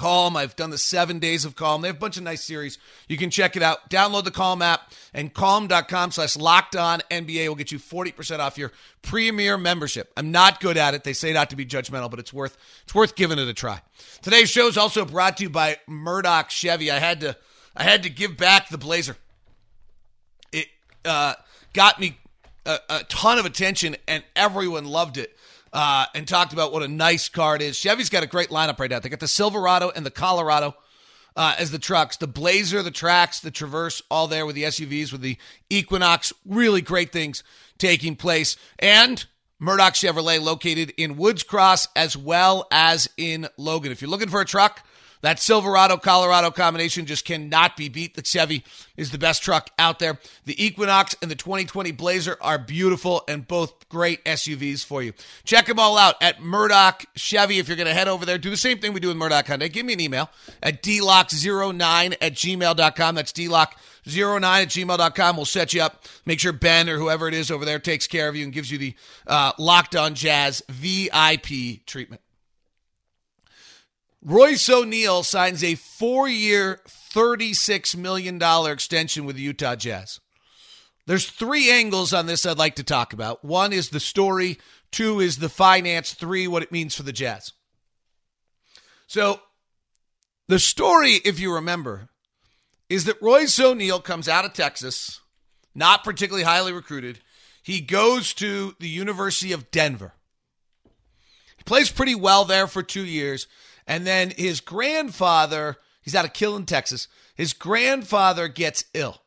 Calm. 0.00 0.34
I've 0.34 0.56
done 0.56 0.70
the 0.70 0.78
seven 0.78 1.18
days 1.18 1.44
of 1.44 1.56
Calm. 1.56 1.82
They 1.82 1.88
have 1.88 1.96
a 1.96 2.00
bunch 2.00 2.16
of 2.16 2.22
nice 2.22 2.42
series. 2.42 2.78
You 3.06 3.18
can 3.18 3.28
check 3.28 3.54
it 3.54 3.62
out. 3.62 3.90
Download 3.90 4.24
the 4.24 4.30
Calm 4.30 4.62
app 4.62 4.92
and 5.12 5.34
calm.com 5.34 6.12
slash 6.12 6.38
locked 6.38 6.74
on 6.74 7.00
NBA 7.10 7.48
will 7.48 7.54
get 7.54 7.70
you 7.70 7.78
40% 7.78 8.38
off 8.38 8.56
your 8.56 8.72
premier 9.02 9.58
membership. 9.58 10.10
I'm 10.16 10.30
not 10.30 10.60
good 10.60 10.78
at 10.78 10.94
it. 10.94 11.04
They 11.04 11.12
say 11.12 11.34
not 11.34 11.50
to 11.50 11.56
be 11.56 11.66
judgmental, 11.66 12.10
but 12.10 12.18
it's 12.18 12.32
worth 12.32 12.56
it's 12.84 12.94
worth 12.94 13.14
giving 13.14 13.38
it 13.38 13.46
a 13.46 13.52
try. 13.52 13.82
Today's 14.22 14.48
show 14.48 14.68
is 14.68 14.78
also 14.78 15.04
brought 15.04 15.36
to 15.36 15.42
you 15.42 15.50
by 15.50 15.76
Murdock 15.86 16.48
Chevy. 16.48 16.90
I 16.90 16.98
had 16.98 17.20
to 17.20 17.36
I 17.76 17.84
had 17.84 18.02
to 18.02 18.10
give 18.10 18.36
back 18.36 18.68
the 18.68 18.78
Blazer. 18.78 19.16
It 20.52 20.66
uh, 21.04 21.34
got 21.72 22.00
me 22.00 22.18
a, 22.66 22.78
a, 22.88 23.04
ton 23.04 23.38
of 23.38 23.46
attention, 23.46 23.96
and 24.08 24.24
everyone 24.34 24.84
loved 24.84 25.18
it 25.18 25.36
uh, 25.72 26.06
and 26.14 26.26
talked 26.26 26.52
about 26.52 26.72
what 26.72 26.82
a 26.82 26.88
nice 26.88 27.28
car 27.28 27.56
it 27.56 27.62
is. 27.62 27.76
Chevy's 27.76 28.10
got 28.10 28.22
a 28.22 28.26
great 28.26 28.48
lineup 28.48 28.78
right 28.78 28.90
now. 28.90 28.98
They 28.98 29.08
got 29.08 29.20
the 29.20 29.28
Silverado 29.28 29.90
and 29.94 30.04
the 30.04 30.10
Colorado. 30.10 30.74
Uh, 31.36 31.54
as 31.58 31.70
the 31.70 31.78
trucks, 31.78 32.16
the 32.16 32.26
Blazer, 32.26 32.82
the 32.82 32.90
Trax, 32.90 33.40
the 33.40 33.52
Traverse, 33.52 34.02
all 34.10 34.26
there 34.26 34.44
with 34.44 34.56
the 34.56 34.64
SUVs, 34.64 35.12
with 35.12 35.20
the 35.20 35.38
Equinox. 35.70 36.32
Really 36.44 36.82
great 36.82 37.12
things 37.12 37.44
taking 37.78 38.16
place. 38.16 38.56
And 38.80 39.24
Murdock 39.60 39.94
Chevrolet 39.94 40.42
located 40.42 40.92
in 40.96 41.16
Woods 41.16 41.44
Cross 41.44 41.86
as 41.94 42.16
well 42.16 42.66
as 42.72 43.08
in 43.16 43.46
Logan. 43.56 43.92
If 43.92 44.02
you're 44.02 44.10
looking 44.10 44.28
for 44.28 44.40
a 44.40 44.44
truck, 44.44 44.84
that 45.22 45.38
Silverado 45.38 45.96
Colorado 45.96 46.50
combination 46.50 47.06
just 47.06 47.24
cannot 47.24 47.76
be 47.76 47.88
beat. 47.88 48.14
The 48.14 48.22
Chevy 48.22 48.64
is 48.96 49.10
the 49.10 49.18
best 49.18 49.42
truck 49.42 49.70
out 49.78 49.98
there. 49.98 50.18
The 50.44 50.62
Equinox 50.62 51.16
and 51.20 51.30
the 51.30 51.34
2020 51.34 51.92
Blazer 51.92 52.36
are 52.40 52.58
beautiful 52.58 53.22
and 53.28 53.46
both 53.46 53.88
great 53.88 54.24
SUVs 54.24 54.84
for 54.84 55.02
you. 55.02 55.12
Check 55.44 55.66
them 55.66 55.78
all 55.78 55.98
out 55.98 56.16
at 56.22 56.42
Murdock 56.42 57.04
Chevy. 57.16 57.58
If 57.58 57.68
you're 57.68 57.76
going 57.76 57.86
to 57.86 57.94
head 57.94 58.08
over 58.08 58.24
there, 58.24 58.38
do 58.38 58.50
the 58.50 58.56
same 58.56 58.78
thing 58.78 58.92
we 58.92 59.00
do 59.00 59.08
with 59.08 59.16
Murdock 59.16 59.46
Hyundai. 59.46 59.72
Give 59.72 59.84
me 59.84 59.92
an 59.92 60.00
email 60.00 60.30
at 60.62 60.82
dlock09 60.82 62.16
at 62.20 62.32
gmail.com. 62.34 63.14
That's 63.14 63.32
dlock09 63.32 64.62
at 64.62 64.68
gmail.com. 64.68 65.36
We'll 65.36 65.44
set 65.44 65.74
you 65.74 65.82
up. 65.82 66.04
Make 66.24 66.40
sure 66.40 66.52
Ben 66.52 66.88
or 66.88 66.98
whoever 66.98 67.28
it 67.28 67.34
is 67.34 67.50
over 67.50 67.64
there 67.64 67.78
takes 67.78 68.06
care 68.06 68.28
of 68.28 68.36
you 68.36 68.44
and 68.44 68.52
gives 68.52 68.70
you 68.70 68.78
the 68.78 68.94
uh, 69.26 69.52
Locked 69.58 69.96
on 69.96 70.14
Jazz 70.14 70.62
VIP 70.68 71.84
treatment. 71.86 72.22
Royce 74.22 74.68
O'Neale 74.68 75.22
signs 75.22 75.64
a 75.64 75.74
four 75.76 76.28
year, 76.28 76.80
$36 76.86 77.96
million 77.96 78.40
extension 78.70 79.24
with 79.24 79.36
the 79.36 79.42
Utah 79.42 79.76
Jazz. 79.76 80.20
There's 81.06 81.28
three 81.28 81.70
angles 81.70 82.12
on 82.12 82.26
this 82.26 82.44
I'd 82.44 82.58
like 82.58 82.76
to 82.76 82.84
talk 82.84 83.12
about. 83.12 83.44
One 83.44 83.72
is 83.72 83.88
the 83.88 84.00
story, 84.00 84.58
two 84.90 85.20
is 85.20 85.38
the 85.38 85.48
finance, 85.48 86.12
three, 86.12 86.46
what 86.46 86.62
it 86.62 86.70
means 86.70 86.94
for 86.94 87.02
the 87.02 87.12
Jazz. 87.12 87.52
So, 89.06 89.40
the 90.46 90.58
story, 90.58 91.14
if 91.24 91.40
you 91.40 91.54
remember, 91.54 92.10
is 92.88 93.04
that 93.06 93.22
Royce 93.22 93.58
O'Neale 93.58 94.00
comes 94.00 94.28
out 94.28 94.44
of 94.44 94.52
Texas, 94.52 95.20
not 95.74 96.04
particularly 96.04 96.44
highly 96.44 96.72
recruited. 96.72 97.20
He 97.62 97.80
goes 97.80 98.34
to 98.34 98.74
the 98.78 98.88
University 98.88 99.52
of 99.52 99.70
Denver. 99.70 100.12
He 101.56 101.64
plays 101.64 101.90
pretty 101.90 102.14
well 102.14 102.44
there 102.44 102.66
for 102.66 102.82
two 102.82 103.04
years. 103.04 103.46
And 103.90 104.06
then 104.06 104.30
his 104.36 104.60
grandfather, 104.60 105.76
he's 106.00 106.14
out 106.14 106.24
of 106.24 106.32
Killeen, 106.32 106.64
Texas. 106.64 107.08
His 107.34 107.52
grandfather 107.52 108.46
gets 108.46 108.84
ill. 108.94 109.20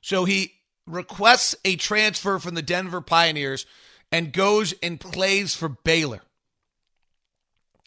So 0.00 0.24
he 0.24 0.52
requests 0.86 1.56
a 1.64 1.74
transfer 1.74 2.38
from 2.38 2.54
the 2.54 2.62
Denver 2.62 3.00
Pioneers 3.00 3.66
and 4.12 4.32
goes 4.32 4.72
and 4.84 5.00
plays 5.00 5.56
for 5.56 5.68
Baylor. 5.68 6.20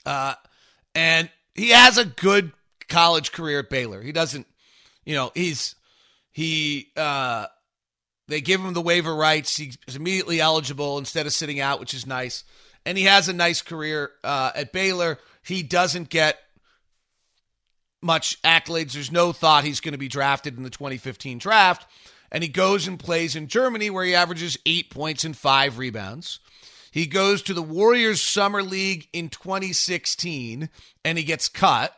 Uh, 0.05 0.33
and 0.95 1.29
he 1.55 1.69
has 1.69 1.97
a 1.97 2.03
good 2.03 2.51
college 2.89 3.31
career 3.31 3.59
at 3.59 3.69
Baylor. 3.69 4.01
He 4.01 4.11
doesn't, 4.11 4.45
you 5.05 5.15
know, 5.15 5.31
he's 5.33 5.75
he 6.33 6.91
uh 6.97 7.45
they 8.27 8.41
give 8.41 8.59
him 8.59 8.73
the 8.73 8.81
waiver 8.81 9.15
rights. 9.15 9.55
He's 9.55 9.77
immediately 9.95 10.41
eligible 10.41 10.97
instead 10.97 11.25
of 11.25 11.31
sitting 11.31 11.61
out, 11.61 11.79
which 11.79 11.93
is 11.93 12.05
nice. 12.05 12.43
And 12.85 12.97
he 12.97 13.05
has 13.05 13.29
a 13.29 13.33
nice 13.33 13.61
career 13.61 14.11
uh, 14.25 14.51
at 14.55 14.73
Baylor. 14.73 15.19
He 15.43 15.63
doesn't 15.63 16.09
get 16.09 16.39
much 18.01 18.41
accolades. 18.43 18.93
There's 18.93 19.11
no 19.11 19.31
thought 19.31 19.63
he's 19.63 19.79
going 19.79 19.93
to 19.93 19.97
be 19.97 20.07
drafted 20.07 20.57
in 20.57 20.63
the 20.63 20.69
2015 20.69 21.37
draft. 21.37 21.85
And 22.31 22.43
he 22.43 22.49
goes 22.49 22.87
and 22.87 22.99
plays 22.99 23.35
in 23.35 23.47
Germany 23.47 23.89
where 23.89 24.05
he 24.05 24.15
averages 24.15 24.57
eight 24.65 24.89
points 24.89 25.23
and 25.23 25.37
five 25.37 25.77
rebounds. 25.77 26.39
He 26.91 27.05
goes 27.05 27.41
to 27.43 27.53
the 27.53 27.61
Warriors 27.61 28.21
Summer 28.21 28.61
League 28.61 29.07
in 29.13 29.29
2016 29.29 30.69
and 31.03 31.17
he 31.17 31.23
gets 31.23 31.47
cut. 31.47 31.95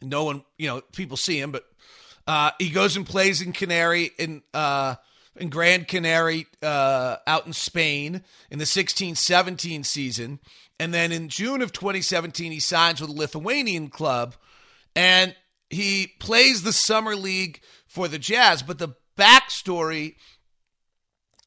No 0.00 0.24
one, 0.24 0.44
you 0.58 0.68
know, 0.68 0.80
people 0.92 1.16
see 1.16 1.38
him, 1.38 1.52
but 1.52 1.64
uh, 2.26 2.50
he 2.58 2.70
goes 2.70 2.96
and 2.96 3.06
plays 3.06 3.40
in 3.40 3.52
Canary 3.52 4.10
in 4.18 4.42
uh, 4.52 4.96
in 5.36 5.48
Gran 5.48 5.84
Canary 5.84 6.46
uh, 6.62 7.16
out 7.26 7.46
in 7.46 7.52
Spain 7.52 8.22
in 8.50 8.58
the 8.58 8.64
16-17 8.64 9.84
season. 9.84 10.40
And 10.82 10.92
then 10.92 11.12
in 11.12 11.28
June 11.28 11.62
of 11.62 11.70
2017, 11.70 12.50
he 12.50 12.58
signs 12.58 13.00
with 13.00 13.08
a 13.08 13.12
Lithuanian 13.12 13.88
club 13.88 14.34
and 14.96 15.32
he 15.70 16.08
plays 16.18 16.64
the 16.64 16.72
summer 16.72 17.14
league 17.14 17.60
for 17.86 18.08
the 18.08 18.18
Jazz. 18.18 18.64
But 18.64 18.80
the 18.80 18.96
backstory 19.16 20.16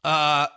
uh, 0.05 0.47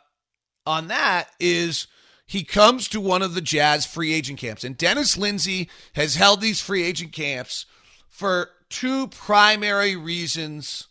on 0.64 0.86
that 0.86 1.26
is 1.40 1.88
he 2.24 2.44
comes 2.44 2.86
to 2.90 3.00
one 3.00 3.20
of 3.20 3.34
the 3.34 3.40
Jazz 3.40 3.84
free 3.84 4.14
agent 4.14 4.38
camps. 4.38 4.62
And 4.62 4.78
Dennis 4.78 5.18
Lindsey 5.18 5.68
has 5.94 6.14
held 6.14 6.40
these 6.40 6.60
free 6.60 6.84
agent 6.84 7.10
camps 7.10 7.66
for 8.08 8.50
two 8.68 9.08
primary 9.08 9.96
reasons 9.96 10.86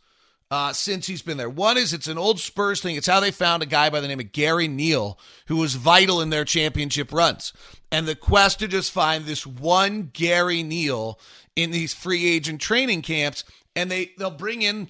uh, 0.49 0.71
since 0.71 1.07
he's 1.07 1.21
been 1.21 1.37
there. 1.37 1.49
One 1.49 1.77
is 1.77 1.93
it's 1.93 2.07
an 2.07 2.17
old 2.17 2.39
Spurs 2.39 2.81
thing. 2.81 2.95
It's 2.95 3.07
how 3.07 3.19
they 3.19 3.31
found 3.31 3.63
a 3.63 3.67
guy 3.67 3.89
by 3.89 3.99
the 3.99 4.07
name 4.07 4.19
of 4.19 4.31
Gary 4.31 4.67
Neal 4.67 5.19
who 5.47 5.57
was 5.57 5.75
vital 5.75 6.21
in 6.21 6.29
their 6.29 6.45
championship 6.45 7.11
runs. 7.11 7.53
And 7.91 8.07
the 8.07 8.15
quest 8.15 8.59
to 8.59 8.67
just 8.67 8.91
find 8.91 9.25
this 9.25 9.45
one 9.45 10.09
Gary 10.13 10.63
Neal 10.63 11.19
in 11.55 11.71
these 11.71 11.93
free 11.93 12.25
agent 12.27 12.61
training 12.61 13.01
camps, 13.01 13.43
and 13.75 13.89
they 13.91 14.11
they'll 14.17 14.31
bring 14.31 14.61
in 14.61 14.89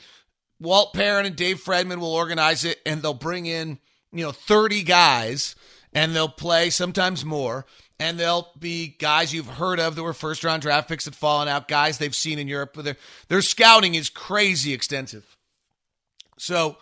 Walt 0.60 0.94
Perrin 0.94 1.26
and 1.26 1.36
Dave 1.36 1.64
Fredman 1.64 2.00
will 2.00 2.14
organize 2.14 2.66
it, 2.66 2.80
and 2.86 3.02
they'll 3.02 3.14
bring 3.14 3.46
in 3.46 3.80
you 4.12 4.24
know 4.24 4.32
30 4.32 4.84
guys, 4.84 5.56
and 5.94 6.16
they'll 6.16 6.30
play 6.30 6.70
sometimes 6.70 7.26
more. 7.26 7.66
And 8.00 8.20
they'll 8.20 8.52
be 8.60 8.96
guys 9.00 9.34
you've 9.34 9.48
heard 9.48 9.80
of 9.80 9.96
that 9.96 10.04
were 10.04 10.14
first 10.14 10.44
round 10.44 10.62
draft 10.62 10.88
picks 10.88 11.06
that 11.06 11.16
fallen 11.16 11.48
out, 11.48 11.68
guys 11.68 11.98
they've 11.98 12.14
seen 12.14 12.38
in 12.38 12.48
Europe. 12.48 12.76
Their, 12.76 12.96
their 13.28 13.42
scouting 13.42 13.96
is 13.96 14.12
crazy 14.12 14.72
extensive. 14.72 15.37
So 16.38 16.78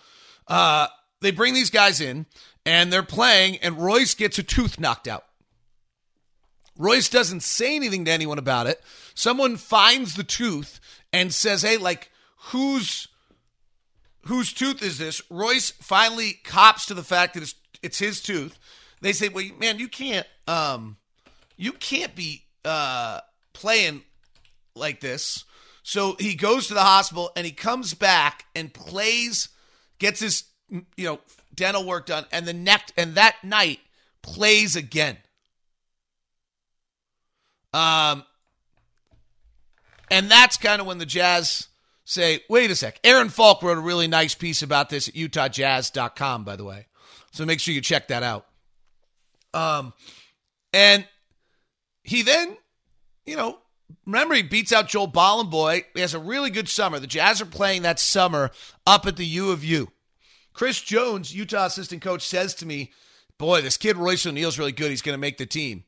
uh, 0.48 0.88
they 1.22 1.32
bring 1.32 1.54
these 1.54 1.70
guys 1.70 2.02
in 2.02 2.26
and 2.66 2.92
they're 2.92 3.04
playing, 3.04 3.58
and 3.58 3.78
Royce 3.78 4.14
gets 4.14 4.40
a 4.40 4.44
tooth 4.44 4.80
knocked 4.80 5.08
out. 5.08 5.26
Royce 6.78 7.10
doesn't 7.10 7.42
say 7.42 7.76
anything 7.76 8.06
to 8.06 8.12
anyone 8.12 8.38
about 8.38 8.68
it. 8.68 8.82
Someone 9.14 9.56
finds 9.56 10.16
the 10.16 10.24
tooth 10.24 10.80
and 11.14 11.34
says, 11.34 11.62
"Hey, 11.62 11.78
like 11.78 12.12
whose 12.50 13.08
whose 14.26 14.52
tooth 14.52 14.82
is 14.82 14.98
this?" 14.98 15.22
Royce 15.30 15.72
finally 15.72 16.34
cops 16.44 16.86
to 16.88 16.94
the 16.94 17.04
fact 17.04 17.36
that 17.36 17.44
it's 17.44 17.56
it's 17.82 18.00
his 18.00 18.22
tooth. 18.22 18.60
They 19.02 19.14
say, 19.14 19.30
"Well, 19.30 19.46
man, 19.58 19.80
you 19.80 19.88
can't 19.88 20.28
um 20.48 20.98
you 21.56 21.72
can't 21.72 22.14
be 22.14 22.46
uh 22.66 23.22
playing 23.54 24.04
like 24.76 25.00
this." 25.00 25.46
So 25.88 26.16
he 26.20 26.34
goes 26.34 26.68
to 26.70 26.74
the 26.74 26.82
hospital 26.82 27.30
and 27.36 27.46
he 27.46 27.52
comes 27.52 27.94
back 27.94 28.46
and 28.56 28.74
plays, 28.74 29.50
gets 30.00 30.20
his 30.20 30.46
you 30.68 30.84
know 30.98 31.20
dental 31.54 31.86
work 31.86 32.08
done, 32.08 32.26
and 32.32 32.48
the 32.48 32.54
next 32.54 32.92
and 32.98 33.14
that 33.14 33.36
night 33.44 33.80
plays 34.24 34.76
again. 34.76 35.16
Um, 37.72 38.24
and 40.10 40.28
that's 40.32 40.58
kind 40.58 40.82
of 40.82 40.88
when 40.88 40.98
the 40.98 41.06
Jazz 41.06 41.68
say, 42.04 42.40
wait 42.50 42.72
a 42.72 42.76
sec. 42.76 43.00
Aaron 43.04 43.30
Falk 43.30 43.62
wrote 43.62 43.78
a 43.78 43.82
really 43.82 44.08
nice 44.08 44.34
piece 44.34 44.64
about 44.64 44.90
this 44.90 45.08
at 45.08 45.14
UtahJazz.com, 45.14 46.46
by 46.46 46.56
the 46.56 46.64
way. 46.64 46.88
So 47.32 47.46
make 47.46 47.60
sure 47.60 47.76
you 47.76 47.82
check 47.82 48.08
that 48.08 48.24
out. 48.24 48.48
Um, 49.54 49.94
and 50.74 51.08
he 52.02 52.24
then, 52.24 52.58
you 53.28 53.36
know, 53.36 53.60
remember 54.06 54.36
he 54.36 54.44
beats 54.44 54.72
out 54.72 54.88
Joel 54.88 55.12
Bolomboy. 55.12 55.84
He 55.94 56.02
has 56.02 56.14
a 56.14 56.20
really 56.20 56.50
good 56.50 56.70
summer. 56.70 57.00
The 57.00 57.08
Jazz 57.08 57.42
are 57.42 57.46
playing 57.46 57.84
that 57.84 58.00
summer 58.00 58.52
up 58.86 59.06
at 59.06 59.18
the 59.18 59.26
U 59.26 59.52
of 59.52 59.64
U. 59.64 59.92
Chris 60.54 60.82
Jones, 60.82 61.36
Utah 61.36 61.66
assistant 61.66 62.02
coach, 62.02 62.26
says 62.26 62.54
to 62.56 62.66
me, 62.66 62.92
"Boy, 63.38 63.62
this 63.62 63.78
kid 63.78 63.98
Royce 63.98 64.26
O'Neale's 64.26 64.58
really 64.58 64.72
good. 64.72 64.90
He's 64.90 65.02
going 65.02 65.16
to 65.16 65.22
make 65.22 65.38
the 65.38 65.46
team." 65.46 65.84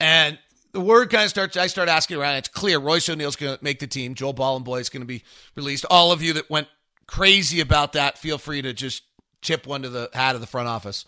And 0.00 0.38
the 0.72 0.80
word 0.80 1.10
kind 1.10 1.24
of 1.24 1.30
starts. 1.30 1.56
I 1.56 1.66
start 1.68 1.88
asking 1.88 2.18
around. 2.18 2.36
It's 2.36 2.48
clear 2.48 2.78
Royce 2.78 3.08
O'Neale's 3.08 3.36
going 3.36 3.56
to 3.56 3.64
make 3.64 3.78
the 3.78 3.86
team. 3.86 4.14
Joel 4.14 4.34
Bolomboy 4.34 4.80
is 4.80 4.88
going 4.88 5.02
to 5.02 5.06
be 5.06 5.22
released. 5.54 5.84
All 5.90 6.12
of 6.12 6.22
you 6.22 6.32
that 6.34 6.50
went 6.50 6.68
crazy 7.06 7.60
about 7.60 7.94
that, 7.94 8.18
feel 8.18 8.38
free 8.38 8.62
to 8.62 8.72
just 8.72 9.02
tip 9.40 9.66
one 9.66 9.82
to 9.82 9.88
the 9.88 10.10
hat 10.12 10.34
of 10.34 10.40
the 10.40 10.46
front 10.46 10.68
office. 10.68 11.04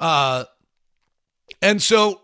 Uh, 0.00 0.44
and 1.62 1.80
so 1.82 2.22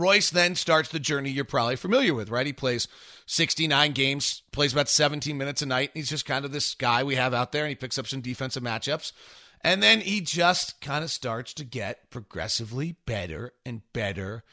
Royce 0.00 0.30
then 0.30 0.54
starts 0.54 0.88
the 0.88 1.00
journey 1.00 1.30
you're 1.30 1.44
probably 1.44 1.76
familiar 1.76 2.14
with, 2.14 2.30
right? 2.30 2.46
He 2.46 2.52
plays 2.52 2.88
69 3.26 3.92
games, 3.92 4.42
plays 4.52 4.72
about 4.72 4.88
17 4.88 5.36
minutes 5.36 5.62
a 5.62 5.66
night. 5.66 5.90
He's 5.94 6.08
just 6.08 6.26
kind 6.26 6.44
of 6.44 6.52
this 6.52 6.74
guy 6.74 7.04
we 7.04 7.16
have 7.16 7.34
out 7.34 7.52
there, 7.52 7.64
and 7.64 7.70
he 7.70 7.74
picks 7.74 7.98
up 7.98 8.06
some 8.06 8.20
defensive 8.20 8.62
matchups. 8.62 9.12
And 9.62 9.82
then 9.82 10.00
he 10.00 10.20
just 10.20 10.80
kind 10.80 11.02
of 11.02 11.10
starts 11.10 11.52
to 11.54 11.64
get 11.64 12.10
progressively 12.10 12.96
better 13.06 13.52
and 13.66 13.82
better 13.92 14.44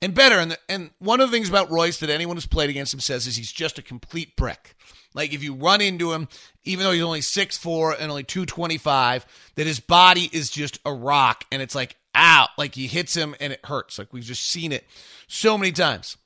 and 0.00 0.14
better. 0.14 0.38
And, 0.38 0.50
the, 0.52 0.58
and 0.68 0.90
one 0.98 1.20
of 1.20 1.30
the 1.30 1.36
things 1.36 1.48
about 1.48 1.70
Royce 1.70 1.98
that 2.00 2.10
anyone 2.10 2.36
who's 2.36 2.46
played 2.46 2.70
against 2.70 2.94
him 2.94 3.00
says 3.00 3.26
is 3.26 3.36
he's 3.36 3.52
just 3.52 3.78
a 3.78 3.82
complete 3.82 4.36
brick. 4.36 4.74
Like 5.14 5.32
if 5.32 5.42
you 5.42 5.54
run 5.54 5.80
into 5.80 6.12
him, 6.12 6.28
even 6.64 6.84
though 6.84 6.92
he's 6.92 7.02
only 7.02 7.20
6'4 7.20 7.96
and 7.98 8.10
only 8.10 8.24
225, 8.24 9.26
that 9.54 9.66
his 9.66 9.80
body 9.80 10.28
is 10.32 10.50
just 10.50 10.78
a 10.84 10.92
rock. 10.92 11.44
And 11.52 11.62
it's 11.62 11.74
like, 11.74 11.96
out. 12.14 12.50
Like 12.58 12.74
he 12.74 12.86
hits 12.86 13.14
him 13.14 13.34
and 13.40 13.52
it 13.52 13.64
hurts. 13.64 13.98
Like 13.98 14.12
we've 14.12 14.24
just 14.24 14.46
seen 14.46 14.72
it 14.72 14.84
so 15.26 15.58
many 15.58 15.72
times. 15.72 16.16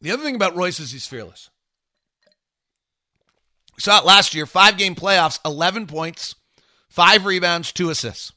The 0.00 0.12
other 0.12 0.22
thing 0.22 0.34
about 0.34 0.56
Royce 0.56 0.80
is 0.80 0.92
he's 0.92 1.06
fearless. 1.06 1.50
We 3.76 3.82
saw 3.82 3.98
it 3.98 4.04
last 4.04 4.34
year, 4.34 4.46
five 4.46 4.76
game 4.76 4.94
playoffs, 4.94 5.38
11 5.44 5.86
points, 5.86 6.34
five 6.88 7.24
rebounds, 7.24 7.72
two 7.72 7.90
assists. 7.90 8.32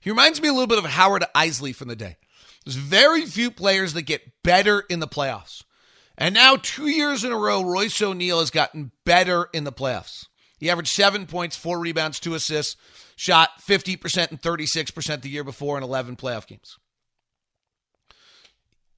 He 0.00 0.10
reminds 0.10 0.40
me 0.40 0.48
a 0.48 0.52
little 0.52 0.66
bit 0.66 0.78
of 0.78 0.84
Howard 0.84 1.24
Eisley 1.34 1.74
from 1.74 1.88
the 1.88 1.96
day. 1.96 2.16
There's 2.64 2.76
very 2.76 3.26
few 3.26 3.50
players 3.50 3.92
that 3.94 4.02
get 4.02 4.42
better 4.42 4.80
in 4.88 5.00
the 5.00 5.08
playoffs. 5.08 5.64
And 6.16 6.34
now, 6.34 6.56
two 6.56 6.88
years 6.88 7.24
in 7.24 7.32
a 7.32 7.36
row, 7.36 7.62
Royce 7.62 8.00
O'Neale 8.02 8.40
has 8.40 8.50
gotten 8.50 8.92
better 9.04 9.48
in 9.52 9.64
the 9.64 9.72
playoffs. 9.72 10.26
He 10.58 10.68
averaged 10.68 10.90
seven 10.90 11.26
points, 11.26 11.56
four 11.56 11.78
rebounds, 11.78 12.20
two 12.20 12.34
assists 12.34 12.76
shot 13.20 13.50
50% 13.60 14.30
and 14.30 14.40
36% 14.40 15.20
the 15.20 15.28
year 15.28 15.44
before 15.44 15.76
in 15.76 15.84
11 15.84 16.16
playoff 16.16 16.46
games. 16.46 16.78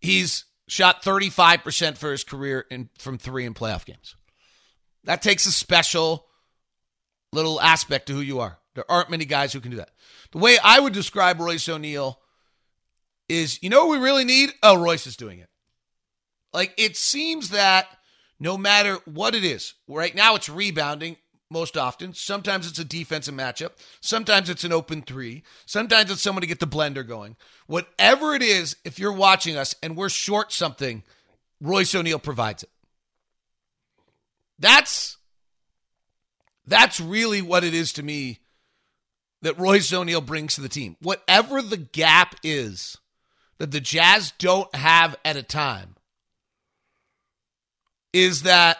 He's 0.00 0.44
shot 0.68 1.02
35% 1.02 1.96
for 1.96 2.12
his 2.12 2.22
career 2.22 2.64
in, 2.70 2.88
from 3.00 3.18
three 3.18 3.44
in 3.44 3.52
playoff 3.52 3.84
games. 3.84 4.14
That 5.02 5.22
takes 5.22 5.44
a 5.46 5.50
special 5.50 6.26
little 7.32 7.60
aspect 7.60 8.06
to 8.06 8.12
who 8.12 8.20
you 8.20 8.38
are. 8.38 8.58
There 8.76 8.88
aren't 8.88 9.10
many 9.10 9.24
guys 9.24 9.52
who 9.52 9.60
can 9.60 9.72
do 9.72 9.78
that. 9.78 9.90
The 10.30 10.38
way 10.38 10.56
I 10.62 10.78
would 10.78 10.92
describe 10.92 11.40
Royce 11.40 11.68
O'Neale 11.68 12.20
is 13.28 13.60
you 13.60 13.70
know 13.70 13.86
what 13.86 13.98
we 13.98 14.04
really 14.04 14.24
need? 14.24 14.50
Oh, 14.62 14.80
Royce 14.80 15.08
is 15.08 15.16
doing 15.16 15.40
it. 15.40 15.48
Like 16.52 16.72
it 16.78 16.96
seems 16.96 17.50
that 17.50 17.88
no 18.38 18.56
matter 18.56 18.98
what 19.04 19.34
it 19.34 19.42
is, 19.42 19.74
right 19.88 20.14
now 20.14 20.36
it's 20.36 20.48
rebounding 20.48 21.16
most 21.52 21.76
often. 21.76 22.14
Sometimes 22.14 22.66
it's 22.66 22.78
a 22.78 22.84
defensive 22.84 23.34
matchup. 23.34 23.72
Sometimes 24.00 24.50
it's 24.50 24.64
an 24.64 24.72
open 24.72 25.02
three. 25.02 25.42
Sometimes 25.66 26.10
it's 26.10 26.22
someone 26.22 26.40
to 26.40 26.48
get 26.48 26.60
the 26.60 26.66
blender 26.66 27.06
going. 27.06 27.36
Whatever 27.66 28.34
it 28.34 28.42
is, 28.42 28.76
if 28.84 28.98
you're 28.98 29.12
watching 29.12 29.56
us 29.56 29.74
and 29.82 29.96
we're 29.96 30.08
short 30.08 30.52
something, 30.52 31.02
Royce 31.60 31.94
O'Neale 31.94 32.18
provides 32.18 32.62
it. 32.62 32.70
That's 34.58 35.18
that's 36.66 37.00
really 37.00 37.42
what 37.42 37.64
it 37.64 37.74
is 37.74 37.92
to 37.94 38.02
me 38.02 38.38
that 39.42 39.58
Royce 39.58 39.92
O'Neale 39.92 40.20
brings 40.20 40.54
to 40.54 40.60
the 40.60 40.68
team. 40.68 40.96
Whatever 41.00 41.60
the 41.60 41.76
gap 41.76 42.36
is 42.44 42.96
that 43.58 43.72
the 43.72 43.80
Jazz 43.80 44.32
don't 44.38 44.72
have 44.74 45.16
at 45.24 45.36
a 45.36 45.42
time 45.42 45.96
is 48.12 48.42
that 48.42 48.78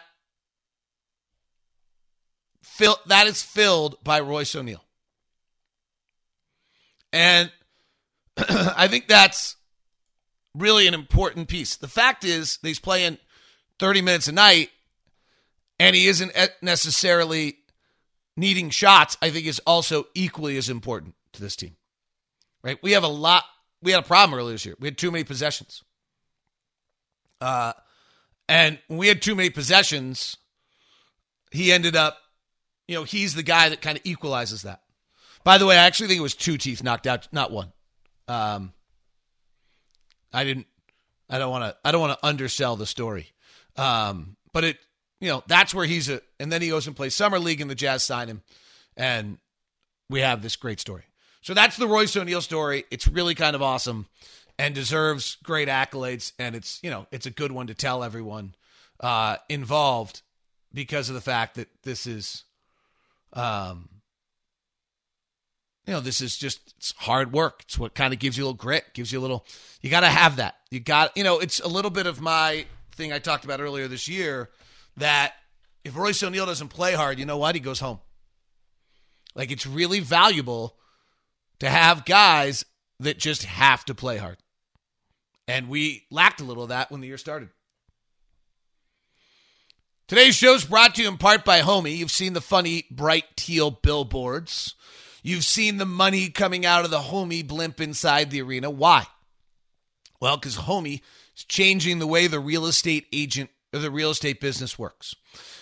fill, 2.73 2.97
that 3.07 3.27
is 3.27 3.43
filled 3.43 4.03
by 4.03 4.21
Royce 4.21 4.55
O'Neale. 4.57 4.85
And 7.13 7.53
I 8.37 8.89
think 8.89 9.09
that's 9.09 9.57
really 10.55 10.87
an 10.87 10.95
important 10.95 11.49
piece. 11.49 11.77
The 11.77 11.89
fact 11.89 12.25
is, 12.25 12.59
he's 12.63 12.81
playing 12.81 13.19
30 13.79 14.03
minutes 14.03 14.29
a 14.29 14.33
night 14.33 14.71
and 15.79 15.95
he 15.95 16.07
isn't 16.07 16.33
necessarily 16.63 17.59
needing 18.37 18.71
shots, 18.71 19.19
I 19.21 19.31
think 19.31 19.47
is 19.47 19.61
also 19.67 20.07
equally 20.15 20.57
as 20.57 20.71
important 20.71 21.15
to 21.35 21.43
this 21.43 21.57
team. 21.57 21.77
Right? 22.63 22.79
We 22.83 22.93
have 22.93 23.05
a 23.05 23.09
lot, 23.09 23.45
we 23.83 23.93
had 23.93 24.03
a 24.03 24.07
problem 24.07 24.39
earlier 24.39 24.55
this 24.55 24.65
year. 24.65 24.77
We 24.79 24.89
had 24.89 24.97
too 24.97 25.11
many 25.11 25.25
possessions. 25.25 25.83
Uh, 27.41 27.73
and 28.49 28.79
we 28.89 29.09
had 29.09 29.21
too 29.21 29.35
many 29.35 29.51
possessions, 29.51 30.37
he 31.51 31.73
ended 31.73 31.97
up 31.97 32.22
you 32.93 32.99
know, 32.99 33.05
he's 33.05 33.35
the 33.35 33.43
guy 33.43 33.71
that 33.71 33.81
kind 33.81 33.97
of 33.97 34.05
equalizes 34.05 34.63
that. 34.63 34.83
By 35.45 35.57
the 35.57 35.65
way, 35.65 35.79
I 35.79 35.87
actually 35.87 36.09
think 36.09 36.19
it 36.19 36.23
was 36.23 36.35
two 36.35 36.59
teeth 36.59 36.83
knocked 36.83 37.07
out, 37.07 37.27
not 37.33 37.51
one. 37.51 37.73
Um, 38.29 38.75
I 40.31 40.45
didn't. 40.45 40.67
I 41.31 41.39
don't 41.39 41.51
want 41.51 41.65
to. 41.65 41.77
I 41.83 41.91
don't 41.91 42.03
want 42.03 42.21
to 42.21 42.27
undersell 42.27 42.77
the 42.77 42.85
story. 42.85 43.33
Um, 43.77 44.37
but 44.53 44.65
it, 44.65 44.79
you 45.21 45.31
know, 45.31 45.43
that's 45.47 45.73
where 45.73 45.87
he's 45.87 46.11
a. 46.11 46.21
And 46.39 46.53
then 46.53 46.61
he 46.61 46.69
goes 46.69 46.87
and 46.87 46.95
plays 46.95 47.17
summer 47.17 47.39
league, 47.39 47.63
and 47.63 47.71
the 47.71 47.75
Jazz 47.75 48.03
sign 48.03 48.29
him, 48.29 48.43
and 48.95 49.39
we 50.11 50.21
have 50.21 50.43
this 50.43 50.57
great 50.57 50.79
story. 50.79 51.05
So 51.41 51.55
that's 51.55 51.79
the 51.79 51.89
Royce 51.89 52.15
O'Neale 52.15 52.43
story. 52.43 52.85
It's 52.91 53.09
really 53.09 53.35
kind 53.35 53.57
of 53.57 53.63
awesome, 53.63 54.07
and 54.59 54.75
deserves 54.75 55.39
great 55.43 55.69
accolades. 55.69 56.33
And 56.39 56.55
it's 56.55 56.79
you 56.83 56.91
know, 56.91 57.07
it's 57.11 57.25
a 57.25 57.31
good 57.31 57.53
one 57.53 57.69
to 57.69 57.75
tell 57.75 58.05
everyone 58.05 58.55
uh, 59.01 59.39
involved 59.49 60.21
because 60.75 61.09
of 61.09 61.15
the 61.15 61.23
fact 61.23 61.55
that 61.55 61.69
this 61.85 62.07
is 62.07 62.45
um, 63.33 63.89
you 65.87 65.93
know, 65.93 66.01
this 66.01 66.21
is 66.21 66.37
just 66.37 66.75
it's 66.77 66.93
hard 66.99 67.33
work. 67.33 67.63
It's 67.65 67.79
what 67.79 67.95
kind 67.95 68.13
of 68.13 68.21
gives 68.21 68.37
you 68.37 68.45
a 68.45 68.47
little 68.47 68.57
grit, 68.57 68.85
gives 68.95 69.13
you 69.13 69.19
a 69.19 69.23
little. 69.23 69.45
You 69.81 69.91
got 69.91 70.01
to 70.01 70.09
have 70.09 70.37
that. 70.37 70.57
You 70.71 70.81
got, 70.81 71.17
you 71.17 71.25
know, 71.25 71.39
it's 71.39 71.61
a 71.61 71.69
little 71.69 71.91
bit 71.91 72.07
of 72.07 72.21
my 72.21 72.67
thing 72.95 73.13
I 73.13 73.19
talked 73.19 73.45
about 73.45 73.61
earlier 73.61 73.89
this 73.89 74.07
year 74.09 74.51
that 74.97 75.35
if 75.85 75.97
Royce 75.97 76.23
O'Neale 76.23 76.47
doesn't 76.47 76.69
play 76.69 76.95
hard, 76.95 77.19
you 77.19 77.27
know 77.27 77.39
what? 77.39 77.55
He 77.55 77.61
goes 77.61 77.81
home. 77.81 77.99
Like 79.35 79.51
it's 79.51 79.67
really 79.67 80.01
valuable 80.01 80.77
to 81.59 81.69
have 81.69 82.05
guys 82.05 82.65
that 83.01 83.19
just 83.19 83.45
have 83.45 83.85
to 83.87 83.95
play 83.95 84.19
hard. 84.19 84.37
And 85.49 85.69
we 85.69 86.05
lacked 86.11 86.41
a 86.41 86.45
little 86.45 86.63
of 86.63 86.69
that 86.69 86.91
when 86.91 87.01
the 87.01 87.09
year 87.09 87.19
started. 87.19 87.49
Today's 90.09 90.35
show 90.35 90.55
is 90.55 90.65
brought 90.65 90.97
to 90.97 91.03
you 91.03 91.09
in 91.09 91.17
part 91.17 91.45
by 91.45 91.61
Homie. 91.61 91.97
You've 91.97 92.11
seen 92.11 92.35
the 92.35 92.41
funny 92.41 92.85
bright 92.91 93.25
teal 93.37 93.71
billboards. 93.71 94.75
You've 95.23 95.45
seen 95.45 95.79
the 95.79 95.87
money 95.87 96.29
coming 96.29 96.67
out 96.67 96.85
of 96.85 96.91
the 96.91 96.99
Homie 96.99 97.47
blimp 97.47 97.81
inside 97.81 98.31
the 98.31 98.43
arena. 98.43 98.69
Why? 98.69 99.07
Well, 100.21 100.37
because 100.37 100.57
Homie 100.57 101.01
is 101.37 101.45
changing 101.45 101.99
the 101.99 102.07
way 102.07 102.27
the 102.27 102.41
real 102.41 102.67
estate 102.67 103.07
agent 103.13 103.51
or 103.73 103.79
the 103.79 103.91
real 103.91 104.11
estate 104.11 104.41
business 104.41 104.79
works. 104.79 105.15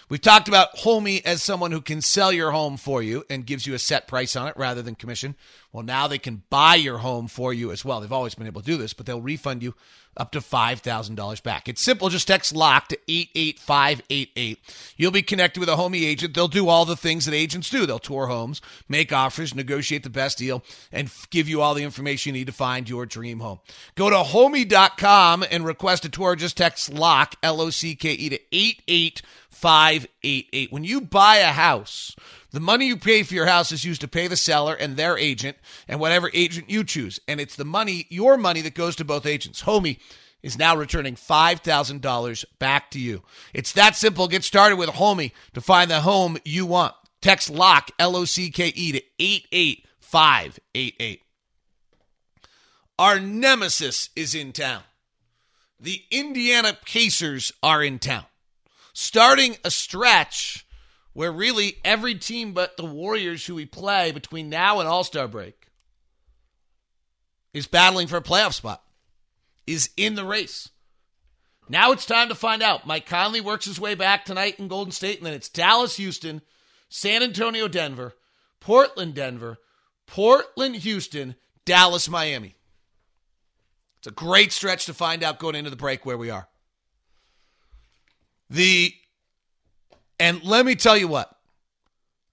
We've 0.08 0.20
talked 0.20 0.48
about 0.48 0.74
Homie 0.78 1.24
as 1.24 1.42
someone 1.42 1.70
who 1.70 1.80
can 1.80 2.00
sell 2.00 2.32
your 2.32 2.50
home 2.50 2.76
for 2.76 3.02
you 3.02 3.24
and 3.30 3.46
gives 3.46 3.66
you 3.66 3.74
a 3.74 3.78
set 3.78 4.08
price 4.08 4.34
on 4.34 4.48
it 4.48 4.56
rather 4.56 4.82
than 4.82 4.96
commission. 4.96 5.36
Well, 5.72 5.84
now 5.84 6.08
they 6.08 6.18
can 6.18 6.42
buy 6.50 6.74
your 6.74 6.98
home 6.98 7.28
for 7.28 7.54
you 7.54 7.70
as 7.70 7.84
well. 7.84 8.00
They've 8.00 8.12
always 8.12 8.34
been 8.34 8.48
able 8.48 8.60
to 8.60 8.66
do 8.66 8.76
this, 8.76 8.92
but 8.92 9.06
they'll 9.06 9.22
refund 9.22 9.62
you 9.62 9.76
up 10.16 10.32
to 10.32 10.40
$5,000 10.40 11.42
back. 11.44 11.68
It's 11.68 11.80
simple. 11.80 12.08
Just 12.08 12.26
text 12.26 12.52
LOCKE 12.52 12.88
to 12.88 12.98
88588. 13.06 14.58
You'll 14.96 15.12
be 15.12 15.22
connected 15.22 15.60
with 15.60 15.68
a 15.68 15.76
Homie 15.76 16.02
agent. 16.02 16.34
They'll 16.34 16.48
do 16.48 16.68
all 16.68 16.84
the 16.84 16.96
things 16.96 17.26
that 17.26 17.34
agents 17.34 17.70
do. 17.70 17.86
They'll 17.86 18.00
tour 18.00 18.26
homes, 18.26 18.60
make 18.88 19.12
offers, 19.12 19.54
negotiate 19.54 20.02
the 20.02 20.10
best 20.10 20.38
deal, 20.38 20.64
and 20.90 21.08
give 21.30 21.48
you 21.48 21.60
all 21.60 21.74
the 21.74 21.84
information 21.84 22.34
you 22.34 22.40
need 22.40 22.48
to 22.48 22.52
find 22.52 22.88
your 22.88 23.06
dream 23.06 23.38
home. 23.38 23.60
Go 23.94 24.10
to 24.10 24.16
homie.com 24.16 25.44
and 25.48 25.64
request 25.64 26.04
a 26.04 26.08
tour. 26.08 26.34
Just 26.34 26.56
text 26.56 26.92
LOCKE, 26.92 27.36
L 27.44 27.60
O 27.60 27.70
C 27.70 27.94
K 27.94 28.12
E, 28.12 28.28
to 28.30 28.40
88588. 28.50 30.72
When 30.72 30.82
you 30.82 31.00
buy 31.00 31.36
a 31.36 31.52
house, 31.52 32.16
the 32.52 32.60
money 32.60 32.86
you 32.86 32.96
pay 32.96 33.22
for 33.22 33.34
your 33.34 33.46
house 33.46 33.72
is 33.72 33.84
used 33.84 34.00
to 34.00 34.08
pay 34.08 34.26
the 34.26 34.36
seller 34.36 34.74
and 34.74 34.96
their 34.96 35.16
agent 35.16 35.56
and 35.86 36.00
whatever 36.00 36.30
agent 36.34 36.68
you 36.68 36.84
choose. 36.84 37.20
And 37.28 37.40
it's 37.40 37.56
the 37.56 37.64
money, 37.64 38.06
your 38.08 38.36
money, 38.36 38.60
that 38.62 38.74
goes 38.74 38.96
to 38.96 39.04
both 39.04 39.26
agents. 39.26 39.62
Homie 39.62 39.98
is 40.42 40.58
now 40.58 40.76
returning 40.76 41.14
$5,000 41.14 42.44
back 42.58 42.90
to 42.90 42.98
you. 42.98 43.22
It's 43.52 43.72
that 43.72 43.96
simple. 43.96 44.26
Get 44.26 44.42
started 44.42 44.76
with 44.76 44.90
Homie 44.90 45.32
to 45.54 45.60
find 45.60 45.90
the 45.90 46.00
home 46.00 46.38
you 46.44 46.66
want. 46.66 46.94
Text 47.20 47.50
LOCKE, 47.50 47.92
L 47.98 48.16
O 48.16 48.24
C 48.24 48.50
K 48.50 48.68
E, 48.68 48.92
to 48.92 49.02
88588. 49.18 51.22
Our 52.98 53.20
nemesis 53.20 54.10
is 54.16 54.34
in 54.34 54.52
town. 54.52 54.82
The 55.78 56.02
Indiana 56.10 56.76
Pacers 56.84 57.52
are 57.62 57.82
in 57.82 57.98
town. 57.98 58.24
Starting 58.92 59.56
a 59.64 59.70
stretch 59.70 60.66
where 61.12 61.32
really 61.32 61.76
every 61.84 62.14
team 62.14 62.52
but 62.52 62.76
the 62.76 62.84
Warriors 62.84 63.46
who 63.46 63.54
we 63.54 63.66
play 63.66 64.12
between 64.12 64.48
now 64.48 64.78
and 64.80 64.88
All 64.88 65.04
Star 65.04 65.28
break 65.28 65.66
is 67.52 67.66
battling 67.66 68.06
for 68.06 68.16
a 68.16 68.22
playoff 68.22 68.54
spot, 68.54 68.82
is 69.66 69.90
in 69.96 70.14
the 70.14 70.24
race. 70.24 70.68
Now 71.68 71.92
it's 71.92 72.06
time 72.06 72.28
to 72.28 72.34
find 72.34 72.62
out. 72.62 72.86
Mike 72.86 73.06
Conley 73.06 73.40
works 73.40 73.64
his 73.64 73.80
way 73.80 73.94
back 73.94 74.24
tonight 74.24 74.58
in 74.58 74.68
Golden 74.68 74.92
State, 74.92 75.18
and 75.18 75.26
then 75.26 75.34
it's 75.34 75.48
Dallas, 75.48 75.96
Houston, 75.96 76.42
San 76.88 77.22
Antonio, 77.22 77.68
Denver, 77.68 78.14
Portland, 78.60 79.14
Denver, 79.14 79.58
Portland, 80.06 80.76
Houston, 80.76 81.36
Dallas, 81.64 82.08
Miami. 82.08 82.56
It's 83.98 84.08
a 84.08 84.12
great 84.12 84.50
stretch 84.50 84.86
to 84.86 84.94
find 84.94 85.22
out 85.22 85.38
going 85.38 85.54
into 85.54 85.70
the 85.70 85.76
break 85.76 86.04
where 86.04 86.18
we 86.18 86.30
are. 86.30 86.48
The 88.48 88.92
and 90.20 90.44
let 90.44 90.64
me 90.64 90.76
tell 90.76 90.96
you 90.96 91.08
what. 91.08 91.34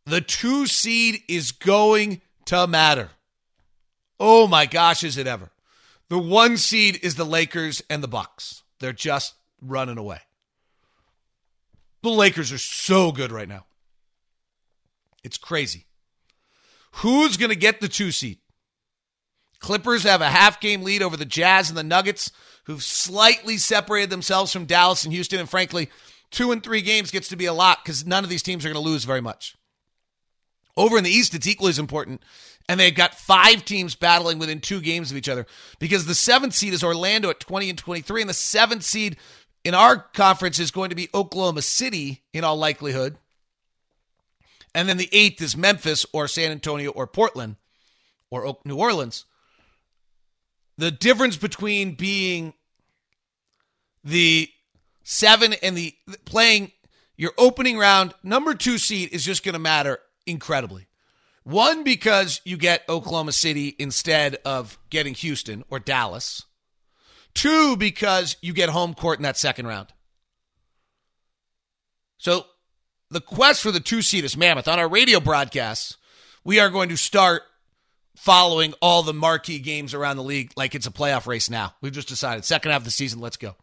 The 0.06 0.22
2 0.22 0.68
seed 0.68 1.22
is 1.28 1.52
going 1.52 2.22
to 2.46 2.68
matter. 2.68 3.10
Oh 4.20 4.48
my 4.48 4.66
gosh, 4.66 5.04
is 5.04 5.18
it 5.18 5.28
ever. 5.28 5.50
The 6.10 6.20
1 6.20 6.58
seed 6.58 7.00
is 7.02 7.16
the 7.16 7.26
Lakers 7.26 7.82
and 7.90 8.04
the 8.04 8.08
Bucks. 8.08 8.64
They're 8.80 8.94
just 8.94 9.34
running 9.62 9.98
away. 9.98 10.20
The 12.04 12.10
Lakers 12.10 12.52
are 12.52 12.58
so 12.58 13.12
good 13.12 13.32
right 13.32 13.50
now. 13.50 13.66
It's 15.24 15.38
crazy. 15.38 15.86
Who's 16.92 17.38
going 17.38 17.50
to 17.50 17.56
get 17.56 17.82
the 17.82 17.90
2 17.90 18.12
seed? 18.12 18.38
Clippers 19.60 20.04
have 20.04 20.22
a 20.22 20.30
half 20.30 20.60
game 20.60 20.84
lead 20.84 21.02
over 21.02 21.18
the 21.18 21.26
Jazz 21.26 21.70
and 21.70 21.78
the 21.78 21.84
Nuggets, 21.84 22.32
who've 22.66 22.84
slightly 22.84 23.58
separated 23.58 24.10
themselves 24.10 24.54
from 24.54 24.66
Dallas 24.66 25.04
and 25.04 25.14
Houston. 25.14 25.40
And 25.40 25.50
frankly, 25.50 25.90
two 26.32 26.52
and 26.52 26.64
three 26.64 26.82
games 26.82 27.12
gets 27.12 27.30
to 27.30 27.36
be 27.36 27.46
a 27.46 27.54
lot 27.54 27.84
because 27.84 28.06
none 28.06 28.24
of 28.24 28.30
these 28.30 28.44
teams 28.44 28.66
are 28.66 28.70
going 28.70 28.84
to 28.84 28.90
lose 28.90 29.04
very 29.04 29.22
much. 29.22 29.56
Over 30.76 30.98
in 30.98 31.04
the 31.04 31.10
East, 31.10 31.34
it's 31.34 31.48
equally 31.48 31.72
as 31.72 31.80
important. 31.80 32.22
And 32.70 32.80
they've 32.80 32.94
got 32.94 33.16
five 33.16 33.66
teams 33.66 33.96
battling 33.96 34.40
within 34.40 34.60
two 34.60 34.82
games 34.82 35.10
of 35.10 35.18
each 35.18 35.30
other 35.30 35.46
because 35.80 36.06
the 36.06 36.14
seventh 36.14 36.54
seed 36.54 36.74
is 36.74 36.84
Orlando 36.84 37.30
at 37.30 37.40
20 37.40 37.70
and 37.70 37.78
23. 37.78 38.22
And 38.22 38.30
the 38.30 38.34
seventh 38.34 38.84
seed 38.84 39.18
in 39.64 39.74
our 39.74 39.98
conference 39.98 40.60
is 40.60 40.72
going 40.72 40.90
to 40.90 40.96
be 40.96 41.10
Oklahoma 41.14 41.62
City 41.62 42.24
in 42.34 42.44
all 42.44 42.58
likelihood. 42.58 43.18
And 44.76 44.88
then 44.88 44.98
the 44.98 45.10
eighth 45.12 45.42
is 45.42 45.58
Memphis 45.58 46.06
or 46.14 46.28
San 46.28 46.52
Antonio 46.52 46.92
or 46.92 47.08
Portland 47.08 47.56
or 48.30 48.58
New 48.64 48.78
Orleans. 48.78 49.26
The 50.78 50.92
difference 50.92 51.38
between 51.38 51.96
being 51.96 52.54
the 54.04 54.50
seven 55.10 55.54
and 55.64 55.78
the 55.78 55.96
playing 56.26 56.70
your 57.16 57.32
opening 57.38 57.78
round 57.78 58.14
number 58.24 58.54
two 58.54 58.78
seed 58.78 59.10
is 59.14 59.24
just 59.24 59.42
going 59.42 59.54
to 59.54 59.60
matter 59.60 60.00
incredibly. 60.26 60.88
One, 61.44 61.86
because 61.86 62.42
you 62.44 62.58
get 62.58 62.84
Oklahoma 62.90 63.32
City 63.32 63.74
instead 63.80 64.36
of 64.44 64.78
getting 64.90 65.14
Houston 65.14 65.64
or 65.70 65.80
Dallas. 65.80 66.44
Two, 67.34 67.78
because 67.78 68.36
you 68.42 68.52
get 68.52 68.68
home 68.68 68.94
court 68.94 69.18
in 69.18 69.24
that 69.24 69.38
second 69.38 69.66
round. 69.66 69.88
So 72.18 72.46
the 73.10 73.22
quest 73.22 73.64
for 73.64 73.72
the 73.72 73.80
two 73.80 74.02
seed 74.02 74.26
is 74.26 74.36
mammoth. 74.36 74.68
On 74.68 74.78
our 74.78 74.90
radio 74.90 75.22
broadcasts, 75.22 75.96
we 76.44 76.60
are 76.60 76.70
going 76.70 76.90
to 76.90 76.98
start 76.98 77.44
following 78.18 78.74
all 78.82 79.04
the 79.04 79.14
marquee 79.14 79.60
games 79.60 79.94
around 79.94 80.18
the 80.18 80.24
league 80.24 80.52
like 80.58 80.76
it's 80.76 80.88
a 80.88 80.92
playoff 80.92 81.28
race 81.28 81.50
now. 81.50 81.76
We've 81.80 81.94
just 81.94 82.10
decided. 82.10 82.44
Second 82.44 82.72
half 82.72 82.82
of 82.82 82.86
the 82.86 82.92
season, 82.92 83.22
let's 83.22 83.38
go. 83.38 83.56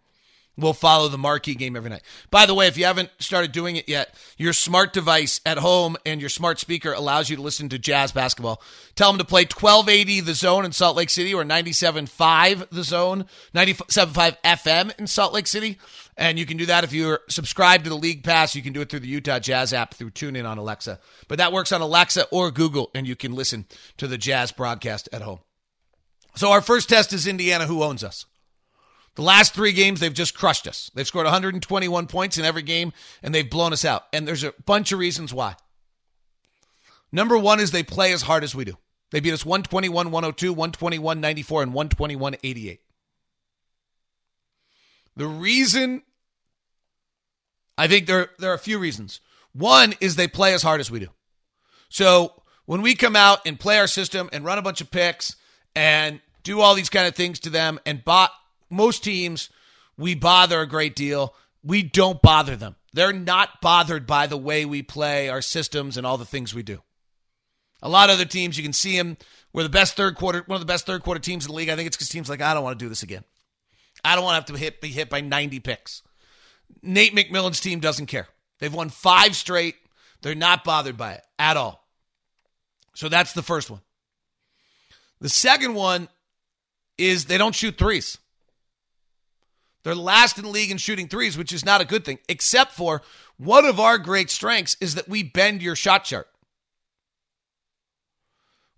We'll 0.57 0.73
follow 0.73 1.09
the 1.09 1.19
marquee 1.19 1.57
game 1.57 1.75
every 1.75 1.91
night. 1.91 2.03
By 2.31 2.47
the 2.47 2.55
way, 2.55 2.69
if 2.69 2.79
you 2.79 2.85
haven't 2.85 3.11
started 3.19 3.51
doing 3.51 3.75
it 3.75 3.89
yet, 3.89 4.15
your 4.37 4.53
smart 4.53 4.93
device 4.93 5.41
at 5.45 5.59
home 5.59 5.97
and 6.07 6.21
your 6.21 6.31
smart 6.31 6.61
speaker 6.61 6.93
allows 6.93 7.29
you 7.29 7.35
to 7.35 7.43
listen 7.43 7.69
to 7.71 7.79
jazz 7.79 8.13
basketball. 8.13 8.63
Tell 8.95 9.11
them 9.11 9.19
to 9.19 9.25
play 9.25 9.43
1280 9.43 10.21
The 10.21 10.35
Zone 10.35 10.65
in 10.65 10.71
Salt 10.71 10.97
Lake 10.97 11.11
City 11.11 11.35
or 11.35 11.43
97.5 11.45 12.71
The 12.71 12.85
Zone, 12.85 13.25
97.5 13.53 14.37
FM 14.45 14.99
in 14.99 15.09
Salt 15.09 15.33
Lake 15.33 15.49
City. 15.49 15.77
And 16.17 16.39
you 16.39 16.47
can 16.47 16.57
do 16.57 16.67
that 16.67 16.85
if 16.85 16.93
you're 16.93 17.21
subscribed 17.29 17.83
to 17.85 17.91
the 17.91 17.97
League 17.97 18.23
Pass. 18.23 18.55
You 18.55 18.63
can 18.63 18.73
do 18.73 18.81
it 18.81 18.89
through 18.91 19.01
the 19.01 19.09
Utah 19.09 19.41
Jazz 19.41 19.73
app 19.73 19.95
through 19.95 20.11
TuneIn 20.11 20.49
on 20.49 20.59
Alexa. 20.59 21.01
But 21.27 21.39
that 21.39 21.53
works 21.53 21.73
on 21.73 21.81
Alexa 21.81 22.29
or 22.31 22.53
Google, 22.53 22.93
and 22.95 23.09
you 23.09 23.17
can 23.17 23.35
listen 23.35 23.67
to 23.97 24.07
the 24.07 24.19
Jazz 24.19 24.53
broadcast 24.53 25.09
at 25.13 25.23
home. 25.23 25.41
So 26.37 26.51
our 26.51 26.61
first 26.61 26.89
test 26.89 27.13
is 27.13 27.27
Indiana. 27.27 27.67
Who 27.67 27.83
owns 27.83 28.05
us? 28.05 28.27
The 29.15 29.23
last 29.23 29.55
three 29.55 29.73
games, 29.73 30.01
they've 30.01 30.13
just 30.13 30.37
crushed 30.37 30.67
us. 30.67 30.91
They've 30.95 31.07
scored 31.07 31.25
121 31.25 32.07
points 32.09 32.37
in 32.37 32.45
every 32.45 32.63
game, 32.63 32.93
and 33.23 33.35
they've 33.35 33.49
blown 33.49 33.73
us 33.73 33.85
out. 33.85 34.07
And 34.13 34.27
there's 34.27 34.43
a 34.43 34.55
bunch 34.67 34.91
of 34.91 34.99
reasons 34.99 35.33
why. 35.33 35.57
Number 37.13 37.39
one 37.39 37.61
is 37.61 37.71
they 37.71 37.85
play 37.85 38.13
as 38.13 38.23
hard 38.23 38.43
as 38.43 38.55
we 38.55 38.65
do. 38.65 38.77
They 39.13 39.21
beat 39.21 39.33
us 39.33 39.47
121 39.47 40.11
102, 40.11 40.53
121 40.53 41.21
94, 41.21 41.63
and 41.63 41.73
121 41.73 42.37
88. 42.43 42.81
The 45.17 45.27
reason, 45.29 46.03
I 47.79 47.87
think 47.87 48.09
there, 48.09 48.31
there 48.41 48.51
are 48.51 48.55
a 48.55 48.59
few 48.59 48.81
reasons. 48.81 49.21
One 49.53 49.95
is 50.01 50.17
they 50.17 50.27
play 50.27 50.55
as 50.55 50.63
hard 50.65 50.81
as 50.81 50.91
we 50.91 50.99
do. 50.99 51.09
So 51.89 52.43
when 52.67 52.83
we 52.83 52.97
come 52.97 53.15
out 53.15 53.47
and 53.47 53.61
play 53.61 53.79
our 53.79 53.87
system 53.87 54.29
and 54.33 54.45
run 54.45 54.59
a 54.59 54.63
bunch 54.63 54.81
of 54.81 54.91
picks 54.91 55.37
and 55.77 56.21
do 56.43 56.61
all 56.61 56.75
these 56.75 56.91
kind 56.91 57.07
of 57.07 57.15
things 57.15 57.39
to 57.41 57.51
them 57.51 57.79
and 57.87 58.05
bot 58.05 58.33
most 58.75 59.05
teams 59.05 59.51
we 59.97 60.15
bother 60.15 60.61
a 60.61 60.67
great 60.67 60.95
deal. 60.95 61.35
We 61.63 61.83
don't 61.83 62.21
bother 62.21 62.57
them. 62.57 62.77
They're 62.93 63.13
not 63.13 63.61
bothered 63.61 64.07
by 64.07 64.27
the 64.27 64.37
way 64.37 64.65
we 64.65 64.83
play 64.83 65.29
our 65.29 65.43
systems 65.43 65.97
and 65.97 66.07
all 66.07 66.19
the 66.19 66.25
things 66.25 66.55
we 66.55 66.63
do. 66.63 66.83
A 67.83 67.89
lot 67.89 68.09
of 68.09 68.15
other 68.15 68.25
teams, 68.25 68.57
you 68.57 68.63
can 68.63 68.73
see 68.73 68.97
them. 68.97 69.17
We're 69.53 69.63
the 69.63 69.69
best 69.69 69.97
third 69.97 70.17
quarter, 70.17 70.43
one 70.47 70.57
of 70.57 70.61
the 70.61 70.73
best 70.73 70.87
third 70.87 71.03
quarter 71.03 71.21
teams 71.21 71.45
in 71.45 71.51
the 71.51 71.57
league. 71.57 71.69
I 71.69 71.77
think 71.77 71.87
it's 71.87 71.97
because 71.97 72.09
teams 72.09 72.29
like, 72.29 72.41
I 72.41 72.55
don't 72.55 72.65
want 72.65 72.79
to 72.79 72.85
do 72.85 72.89
this 72.89 73.03
again. 73.03 73.25
I 74.05 74.15
don't 74.15 74.25
want 74.25 74.47
to 74.47 74.53
have 74.53 74.59
to 74.59 74.65
hit, 74.65 74.81
be 74.81 74.89
hit 74.89 75.11
by 75.11 75.21
90 75.21 75.61
picks. 75.61 76.03
Nate 76.83 77.15
McMillan's 77.15 77.61
team 77.61 77.81
doesn't 77.81 78.07
care. 78.07 78.29
They've 78.59 78.73
won 78.73 78.91
five 78.91 79.37
straight. 79.37 79.77
They're 80.23 80.35
not 80.35 80.65
bothered 80.65 80.97
by 80.97 81.15
it 81.15 81.23
at 81.39 81.57
all. 81.57 81.87
So 82.95 83.09
that's 83.09 83.33
the 83.33 83.43
first 83.43 83.71
one. 83.71 83.81
The 85.21 85.29
second 85.29 85.75
one 85.75 86.09
is 86.97 87.25
they 87.25 87.39
don't 87.39 87.55
shoot 87.55 87.77
threes. 87.77 88.19
They're 89.85 89.95
last 89.95 90.39
in 90.39 90.45
the 90.45 90.51
league 90.51 90.71
in 90.71 90.79
shooting 90.79 91.09
threes, 91.09 91.39
which 91.39 91.53
is 91.53 91.65
not 91.65 91.83
a 91.83 91.85
good 91.85 92.05
thing, 92.05 92.19
except 92.29 92.73
for 92.73 93.03
one 93.37 93.67
of 93.67 93.79
our 93.79 93.99
great 93.99 94.31
strengths 94.31 94.77
is 94.81 94.95
that 94.95 95.09
we 95.09 95.23
bend 95.23 95.63
your 95.63 95.77
shot 95.77 96.05
chart. 96.05 96.27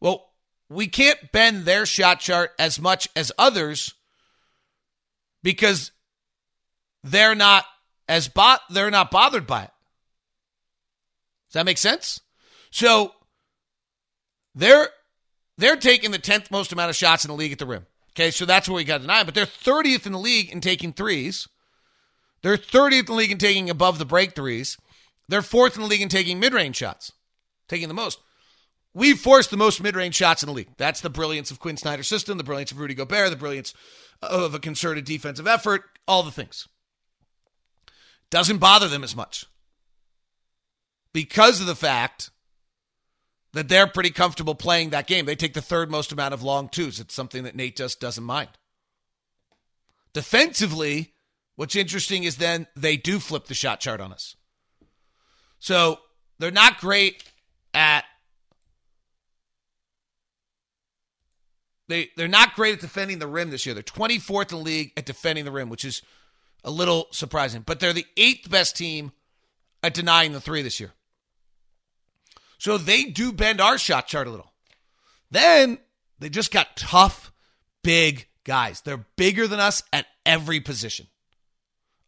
Well, 0.01 0.29
we 0.69 0.89
can't 0.89 1.33
bend 1.33 1.65
their 1.65 1.87
shot 1.87 2.19
chart 2.19 2.53
as 2.59 2.81
much 2.81 3.09
as 3.15 3.31
others 3.39 3.95
because 5.45 5.93
they're 7.05 7.37
not 7.37 7.65
as 8.09 8.27
bot 8.27 8.61
they're 8.69 8.91
not 8.91 9.13
bothered 9.13 9.47
by 9.47 9.63
it. 9.63 9.71
Does 11.49 11.55
that 11.55 11.67
make 11.67 11.79
sense? 11.79 12.21
So 12.73 13.13
they're 14.57 14.89
they're 15.57 15.77
taking 15.77 16.11
the 16.11 16.19
tenth 16.19 16.51
most 16.51 16.73
amount 16.73 16.91
of 16.91 16.97
shots 16.97 17.25
in 17.25 17.29
the 17.29 17.37
league 17.37 17.53
at 17.53 17.61
the 17.61 17.67
rim. 17.67 17.87
Okay, 18.17 18.31
so 18.31 18.47
that's 18.47 18.67
what 18.67 18.77
we 18.77 18.85
got 18.85 19.03
denied. 19.03 19.27
But 19.27 19.35
they're 19.35 19.45
30th 19.45 20.07
in 20.07 20.13
the 20.13 20.19
league 20.19 20.51
in 20.51 20.63
taking 20.63 20.95
threes. 20.95 21.49
They're 22.43 22.57
30th 22.57 23.01
in 23.01 23.07
the 23.07 23.13
league 23.13 23.31
in 23.31 23.39
taking 23.39 23.69
above 23.69 23.99
the 23.99 24.07
break 24.07 24.35
threes. 24.35 24.79
They're 25.29 25.43
fourth 25.43 25.77
in 25.77 25.83
the 25.83 25.89
league 25.89 26.01
in 26.01 26.09
taking 26.09 26.41
mid 26.41 26.55
range 26.55 26.77
shots, 26.77 27.13
taking 27.69 27.89
the 27.89 27.95
most. 27.95 28.19
We've 28.95 29.19
forced 29.19 29.51
the 29.51 29.59
most 29.59 29.83
mid 29.83 29.97
range 29.97 30.15
shots 30.15 30.43
in 30.43 30.47
the 30.47 30.55
league. 30.55 30.71
That's 30.79 31.03
the 31.03 31.11
brilliance 31.11 31.51
of 31.51 31.61
Quinn 31.61 31.77
Snyder's 31.77 32.07
system, 32.07 32.39
the 32.39 32.45
brilliance 32.45 32.73
of 32.73 32.79
Rudy 32.79 32.95
Gobert, 32.95 33.29
the 33.29 33.37
brilliance 33.37 33.75
of 34.23 34.55
a 34.55 34.59
concerted 34.59 35.05
defensive 35.05 35.47
effort, 35.47 35.83
all 36.09 36.23
the 36.23 36.31
things. 36.31 36.69
Doesn't 38.31 38.59
bother 38.59 38.89
them 38.89 39.05
as 39.05 39.15
much 39.15 39.45
because 41.13 41.61
of 41.61 41.67
the 41.67 41.77
fact 41.77 42.31
that 43.57 43.71
they're 43.71 43.87
pretty 43.87 44.11
comfortable 44.11 44.55
playing 44.55 44.91
that 44.91 45.07
game. 45.07 45.25
They 45.25 45.35
take 45.35 45.55
the 45.55 45.63
third 45.63 45.91
most 45.91 46.13
amount 46.13 46.35
of 46.35 46.43
long 46.43 46.69
twos. 46.69 47.01
It's 47.01 47.15
something 47.15 47.45
that 47.45 47.57
Nate 47.57 47.75
just 47.75 48.01
doesn't 48.01 48.23
mind. 48.23 48.51
Defensively, 50.13 51.15
what's 51.55 51.75
interesting 51.75 52.25
is 52.25 52.37
then 52.37 52.67
they 52.77 52.99
do 52.99 53.19
flip 53.19 53.47
the 53.47 53.55
shot 53.55 53.81
chart 53.81 53.99
on 53.99 54.13
us. 54.13 54.37
So 55.59 56.01
they're 56.39 56.51
not 56.51 56.81
great 56.81 57.25
at 57.73 58.05
they 61.89 62.11
they're 62.15 62.29
not 62.29 62.55
great 62.55 62.75
at 62.75 62.81
defending 62.81 63.21
the 63.21 63.27
rim 63.27 63.49
this 63.49 63.65
year. 63.65 63.75
They're 63.75 63.83
24th 63.83 64.53
in 64.53 64.59
the 64.59 64.65
league 64.65 64.93
at 64.99 65.07
defending 65.07 65.47
the 65.47 65.51
rim, 65.51 65.71
which 65.71 65.87
is 65.87 66.03
a 66.63 66.71
little 66.71 67.07
surprising. 67.11 67.63
But 67.65 67.81
they're 67.81 67.95
the 67.95 68.07
eighth 68.19 68.51
best 68.51 68.77
team 68.77 69.13
at 69.83 69.95
denying 69.95 70.35
the 70.35 70.43
three 70.43 70.61
this 70.61 70.79
year. 70.79 70.93
So 72.59 72.79
they 72.79 73.05
do 73.05 73.33
bend 73.33 73.61
our 73.61 73.79
shot 73.79 74.07
chart 74.07 74.27
a 74.27 74.31
little. 74.31 74.53
Then 75.31 75.79
they 76.19 76.29
just 76.29 76.53
got 76.53 76.77
tough, 76.77 77.33
big 77.83 78.29
guys. 78.45 78.81
They're 78.81 79.07
bigger 79.17 79.47
than 79.47 79.61
us 79.61 79.83
at 79.93 80.07
every 80.25 80.61
position, 80.61 81.09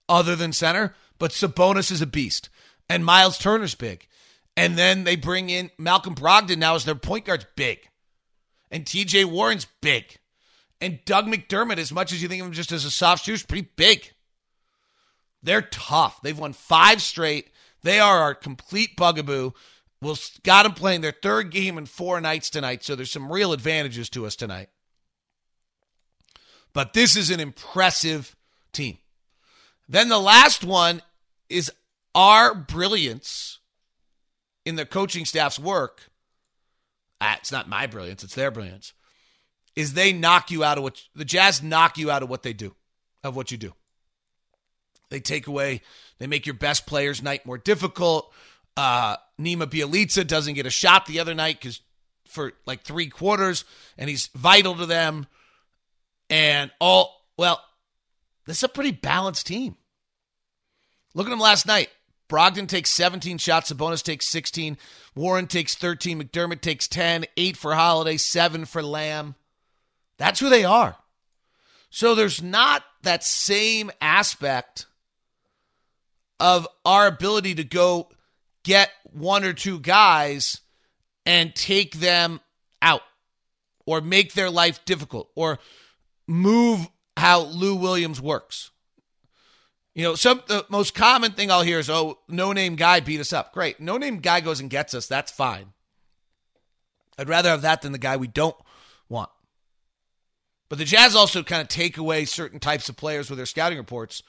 other 0.09 0.37
than 0.37 0.53
center. 0.53 0.95
But 1.19 1.33
Sabonis 1.33 1.91
is 1.91 2.01
a 2.01 2.07
beast, 2.07 2.49
and 2.89 3.05
Miles 3.05 3.39
Turner's 3.39 3.75
big. 3.75 4.07
And 4.57 4.77
then 4.77 5.05
they 5.05 5.17
bring 5.17 5.51
in 5.51 5.71
Malcolm 5.79 6.15
Brogdon 6.15 6.59
now 6.59 6.75
as 6.75 6.85
their 6.85 6.95
point 6.95 7.27
guard's 7.27 7.47
big, 7.57 7.89
and 8.71 8.87
T.J. 8.87 9.25
Warren's 9.25 9.67
big, 9.81 10.17
and 10.81 11.01
Doug 11.05 11.27
McDermott. 11.27 11.79
As 11.79 11.93
much 11.93 12.13
as 12.13 12.23
you 12.23 12.29
think 12.29 12.41
of 12.41 12.49
him 12.49 12.53
just 12.53 12.73
as 12.73 12.85
a 12.85 12.91
soft 12.91 13.25
shooter, 13.25 13.47
pretty 13.47 13.69
big. 13.77 14.13
They're 15.43 15.63
tough. 15.63 16.21
They've 16.23 16.39
won 16.39 16.53
five 16.53 17.01
straight. 17.01 17.51
They 17.83 18.01
are 18.01 18.19
our 18.19 18.35
complete 18.35 18.97
bugaboo. 18.97 19.53
We'll 20.01 20.19
got 20.45 20.63
them 20.63 20.73
playing 20.73 21.01
their 21.01 21.13
third 21.13 21.51
game 21.51 21.77
in 21.77 21.87
four 21.87 22.21
nights 22.21 22.51
tonight, 22.51 22.85
so 22.85 22.95
there's 22.95 23.11
some 23.11 23.33
real 23.33 23.53
advantages 23.53 24.09
to 24.11 24.27
us 24.27 24.37
tonight. 24.37 24.69
But 26.73 26.93
this 26.93 27.17
is 27.17 27.31
an 27.31 27.41
impressive 27.41 28.37
team. 28.73 28.99
Then 29.89 30.09
the 30.09 30.19
last 30.19 30.63
one 30.63 31.03
is 31.49 31.73
our 32.15 32.55
brilliance 32.55 33.59
in 34.65 34.77
the 34.77 34.87
coaching 34.87 35.25
staff's 35.25 35.59
work. 35.59 36.11
Ah, 37.21 37.37
it's 37.39 37.51
not 37.51 37.69
my 37.69 37.87
brilliance, 37.87 38.23
it's 38.23 38.35
their 38.35 38.51
brilliance. 38.51 38.93
Is 39.75 39.95
they 39.95 40.13
knock 40.13 40.51
you 40.51 40.63
out 40.63 40.79
of 40.79 40.85
what 40.85 41.03
the 41.15 41.25
Jazz 41.25 41.63
knock 41.63 41.99
you 41.99 42.11
out 42.11 42.23
of 42.23 42.29
what 42.29 42.43
they 42.43 42.53
do, 42.53 42.75
of 43.25 43.35
what 43.35 43.51
you 43.51 43.57
do. 43.57 43.75
They 45.11 45.21
take 45.21 45.47
away, 45.47 45.83
they 46.19 46.27
make 46.27 46.47
your 46.47 46.55
best 46.55 46.87
player's 46.87 47.23
night 47.23 47.47
more 47.47 47.59
difficult. 47.59 48.33
Uh, 48.79 49.17
Nema 49.41 49.67
Bjelica 49.67 50.25
doesn't 50.25 50.55
get 50.55 50.65
a 50.65 50.71
shot 50.71 51.07
the 51.07 51.19
other 51.19 51.35
night 51.35 51.59
because 51.59 51.81
for 52.27 52.53
like 52.65 52.83
three 52.83 53.09
quarters, 53.09 53.65
and 53.97 54.09
he's 54.09 54.29
vital 54.37 54.77
to 54.77 54.87
them. 54.87 55.27
And 56.31 56.71
all 56.79 57.25
well, 57.37 57.61
this 58.47 58.59
is 58.59 58.63
a 58.63 58.69
pretty 58.69 58.93
balanced 58.93 59.49
team. 59.49 59.75
Look 61.13 61.27
at 61.27 61.31
them 61.31 61.41
last 61.41 61.67
night. 61.67 61.89
Brogdon 62.29 62.69
takes 62.69 62.91
17 62.91 63.39
shots. 63.39 63.73
Sabonis 63.73 64.05
takes 64.05 64.27
16. 64.27 64.79
Warren 65.17 65.49
takes 65.49 65.75
13. 65.75 66.23
McDermott 66.23 66.61
takes 66.61 66.87
10. 66.87 67.25
Eight 67.37 67.57
for 67.57 67.75
Holiday. 67.75 68.17
Seven 68.17 68.65
for 68.65 68.81
Lamb. 68.81 69.35
That's 70.19 70.39
who 70.39 70.49
they 70.49 70.65
are. 70.65 70.95
So 71.91 72.15
there's 72.15 72.41
not 72.41 72.85
that 73.03 73.25
same 73.25 73.91
aspect 74.01 74.87
of 76.39 76.69
our 76.85 77.09
ability 77.09 77.57
to 77.57 77.65
go 77.65 78.11
get 78.69 78.91
one 79.05 79.45
or 79.45 79.55
two 79.55 79.81
guys 79.81 80.61
and 81.25 81.55
take 81.55 81.95
them 81.95 82.39
out 82.83 83.01
or 83.87 84.03
make 84.03 84.35
their 84.35 84.51
life 84.51 84.85
difficult 84.85 85.31
or 85.35 85.59
move 86.27 86.87
how 87.17 87.41
Lou 87.41 87.75
Williams 87.75 88.21
works. 88.21 88.71
You 89.95 90.05
know, 90.05 90.15
some 90.17 90.43
the 90.49 90.67
most 90.69 90.95
common 90.95 91.33
thing 91.33 91.51
I'll 91.51 91.63
hear 91.63 91.79
is, 91.79 91.89
"Oh, 91.89 92.19
no 92.29 92.53
name 92.53 92.77
guy 92.77 93.01
beat 93.01 93.21
us 93.21 93.33
up." 93.33 93.55
Great, 93.55 93.81
no 93.81 93.97
name 93.97 94.19
guy 94.19 94.41
goes 94.41 94.61
and 94.61 94.69
gets 94.69 94.93
us. 94.93 95.07
That's 95.07 95.33
fine. 95.33 95.73
I'd 97.17 97.31
rather 97.31 97.49
have 97.49 97.63
that 97.63 97.81
than 97.81 97.93
the 97.93 97.99
guy 97.99 98.19
we 98.19 98.29
don't 98.29 98.57
want. 99.09 99.31
But 100.69 100.77
the 100.77 100.85
Jazz 100.85 101.17
also 101.17 101.43
kind 101.43 101.63
of 101.63 101.69
take 101.69 101.97
away 101.97 102.27
certain 102.27 102.61
types 102.61 102.91
of 102.91 102.99
players 102.99 103.31
with 103.31 103.39
their 103.39 103.47
scouting 103.47 103.79
reports, 103.79 104.23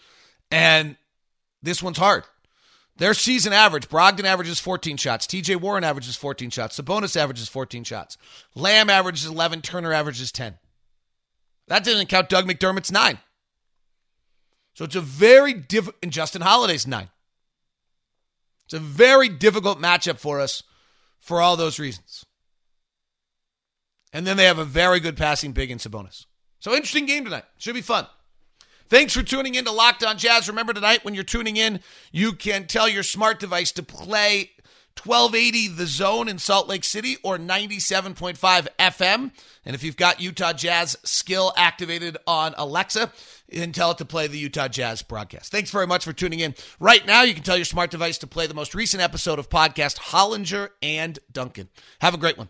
and 0.49 0.95
this 1.61 1.83
one's 1.83 1.97
hard. 1.97 2.23
Their 2.99 3.13
season 3.13 3.53
average, 3.53 3.87
Brogdon 3.87 4.25
averages 4.25 4.59
14 4.59 4.97
shots. 4.97 5.25
TJ 5.25 5.61
Warren 5.61 5.85
averages 5.85 6.17
14 6.17 6.49
shots. 6.49 6.79
Sabonis 6.79 7.15
averages 7.15 7.47
14 7.47 7.85
shots. 7.85 8.17
Lamb 8.55 8.89
averages 8.89 9.25
11. 9.25 9.61
Turner 9.61 9.93
averages 9.93 10.33
10. 10.33 10.59
That 11.69 11.85
doesn't 11.85 12.09
count 12.09 12.27
Doug 12.27 12.45
McDermott's 12.45 12.91
nine. 12.91 13.19
So 14.73 14.83
it's 14.83 14.97
a 14.97 15.01
very 15.01 15.53
difficult, 15.53 15.95
and 16.03 16.11
Justin 16.11 16.41
Holiday's 16.41 16.85
nine. 16.85 17.09
It's 18.65 18.73
a 18.73 18.79
very 18.79 19.29
difficult 19.29 19.79
matchup 19.79 20.19
for 20.19 20.41
us 20.41 20.63
for 21.19 21.41
all 21.41 21.55
those 21.55 21.79
reasons. 21.79 22.25
And 24.11 24.27
then 24.27 24.35
they 24.35 24.45
have 24.45 24.59
a 24.59 24.65
very 24.65 24.99
good 24.99 25.15
passing 25.15 25.53
big 25.53 25.71
in 25.71 25.77
Sabonis. 25.77 26.25
So 26.59 26.73
interesting 26.73 27.05
game 27.05 27.23
tonight. 27.23 27.45
Should 27.57 27.75
be 27.75 27.81
fun. 27.81 28.07
Thanks 28.89 29.13
for 29.13 29.21
tuning 29.21 29.53
in 29.53 29.65
to 29.65 29.71
Locked 29.71 30.03
On 30.03 30.17
Jazz. 30.17 30.47
Remember 30.47 30.73
tonight 30.73 31.05
when 31.05 31.13
you're 31.13 31.23
tuning 31.23 31.57
in, 31.57 31.79
you 32.11 32.33
can 32.33 32.65
tell 32.65 32.89
your 32.89 33.03
smart 33.03 33.39
device 33.39 33.71
to 33.73 33.83
play 33.83 34.49
1280 35.03 35.67
The 35.67 35.85
Zone 35.85 36.27
in 36.27 36.39
Salt 36.39 36.67
Lake 36.67 36.83
City 36.83 37.17
or 37.23 37.37
97.5 37.37 38.67
FM. 38.79 39.31
And 39.63 39.75
if 39.75 39.83
you've 39.83 39.95
got 39.95 40.19
Utah 40.19 40.53
Jazz 40.53 40.97
skill 41.03 41.53
activated 41.55 42.17
on 42.25 42.55
Alexa, 42.57 43.11
you 43.47 43.61
can 43.61 43.73
tell 43.73 43.91
it 43.91 43.99
to 43.99 44.05
play 44.05 44.25
the 44.25 44.39
Utah 44.39 44.67
Jazz 44.67 45.03
broadcast. 45.03 45.51
Thanks 45.51 45.69
very 45.69 45.85
much 45.85 46.03
for 46.03 46.11
tuning 46.11 46.39
in. 46.39 46.55
Right 46.79 47.05
now, 47.05 47.21
you 47.21 47.35
can 47.35 47.43
tell 47.43 47.57
your 47.57 47.65
smart 47.65 47.91
device 47.91 48.17
to 48.17 48.27
play 48.27 48.47
the 48.47 48.55
most 48.55 48.73
recent 48.73 49.03
episode 49.03 49.37
of 49.37 49.49
podcast 49.49 49.99
Hollinger 49.99 50.69
and 50.81 51.19
Duncan. 51.31 51.69
Have 52.01 52.15
a 52.15 52.17
great 52.17 52.39
one. 52.39 52.49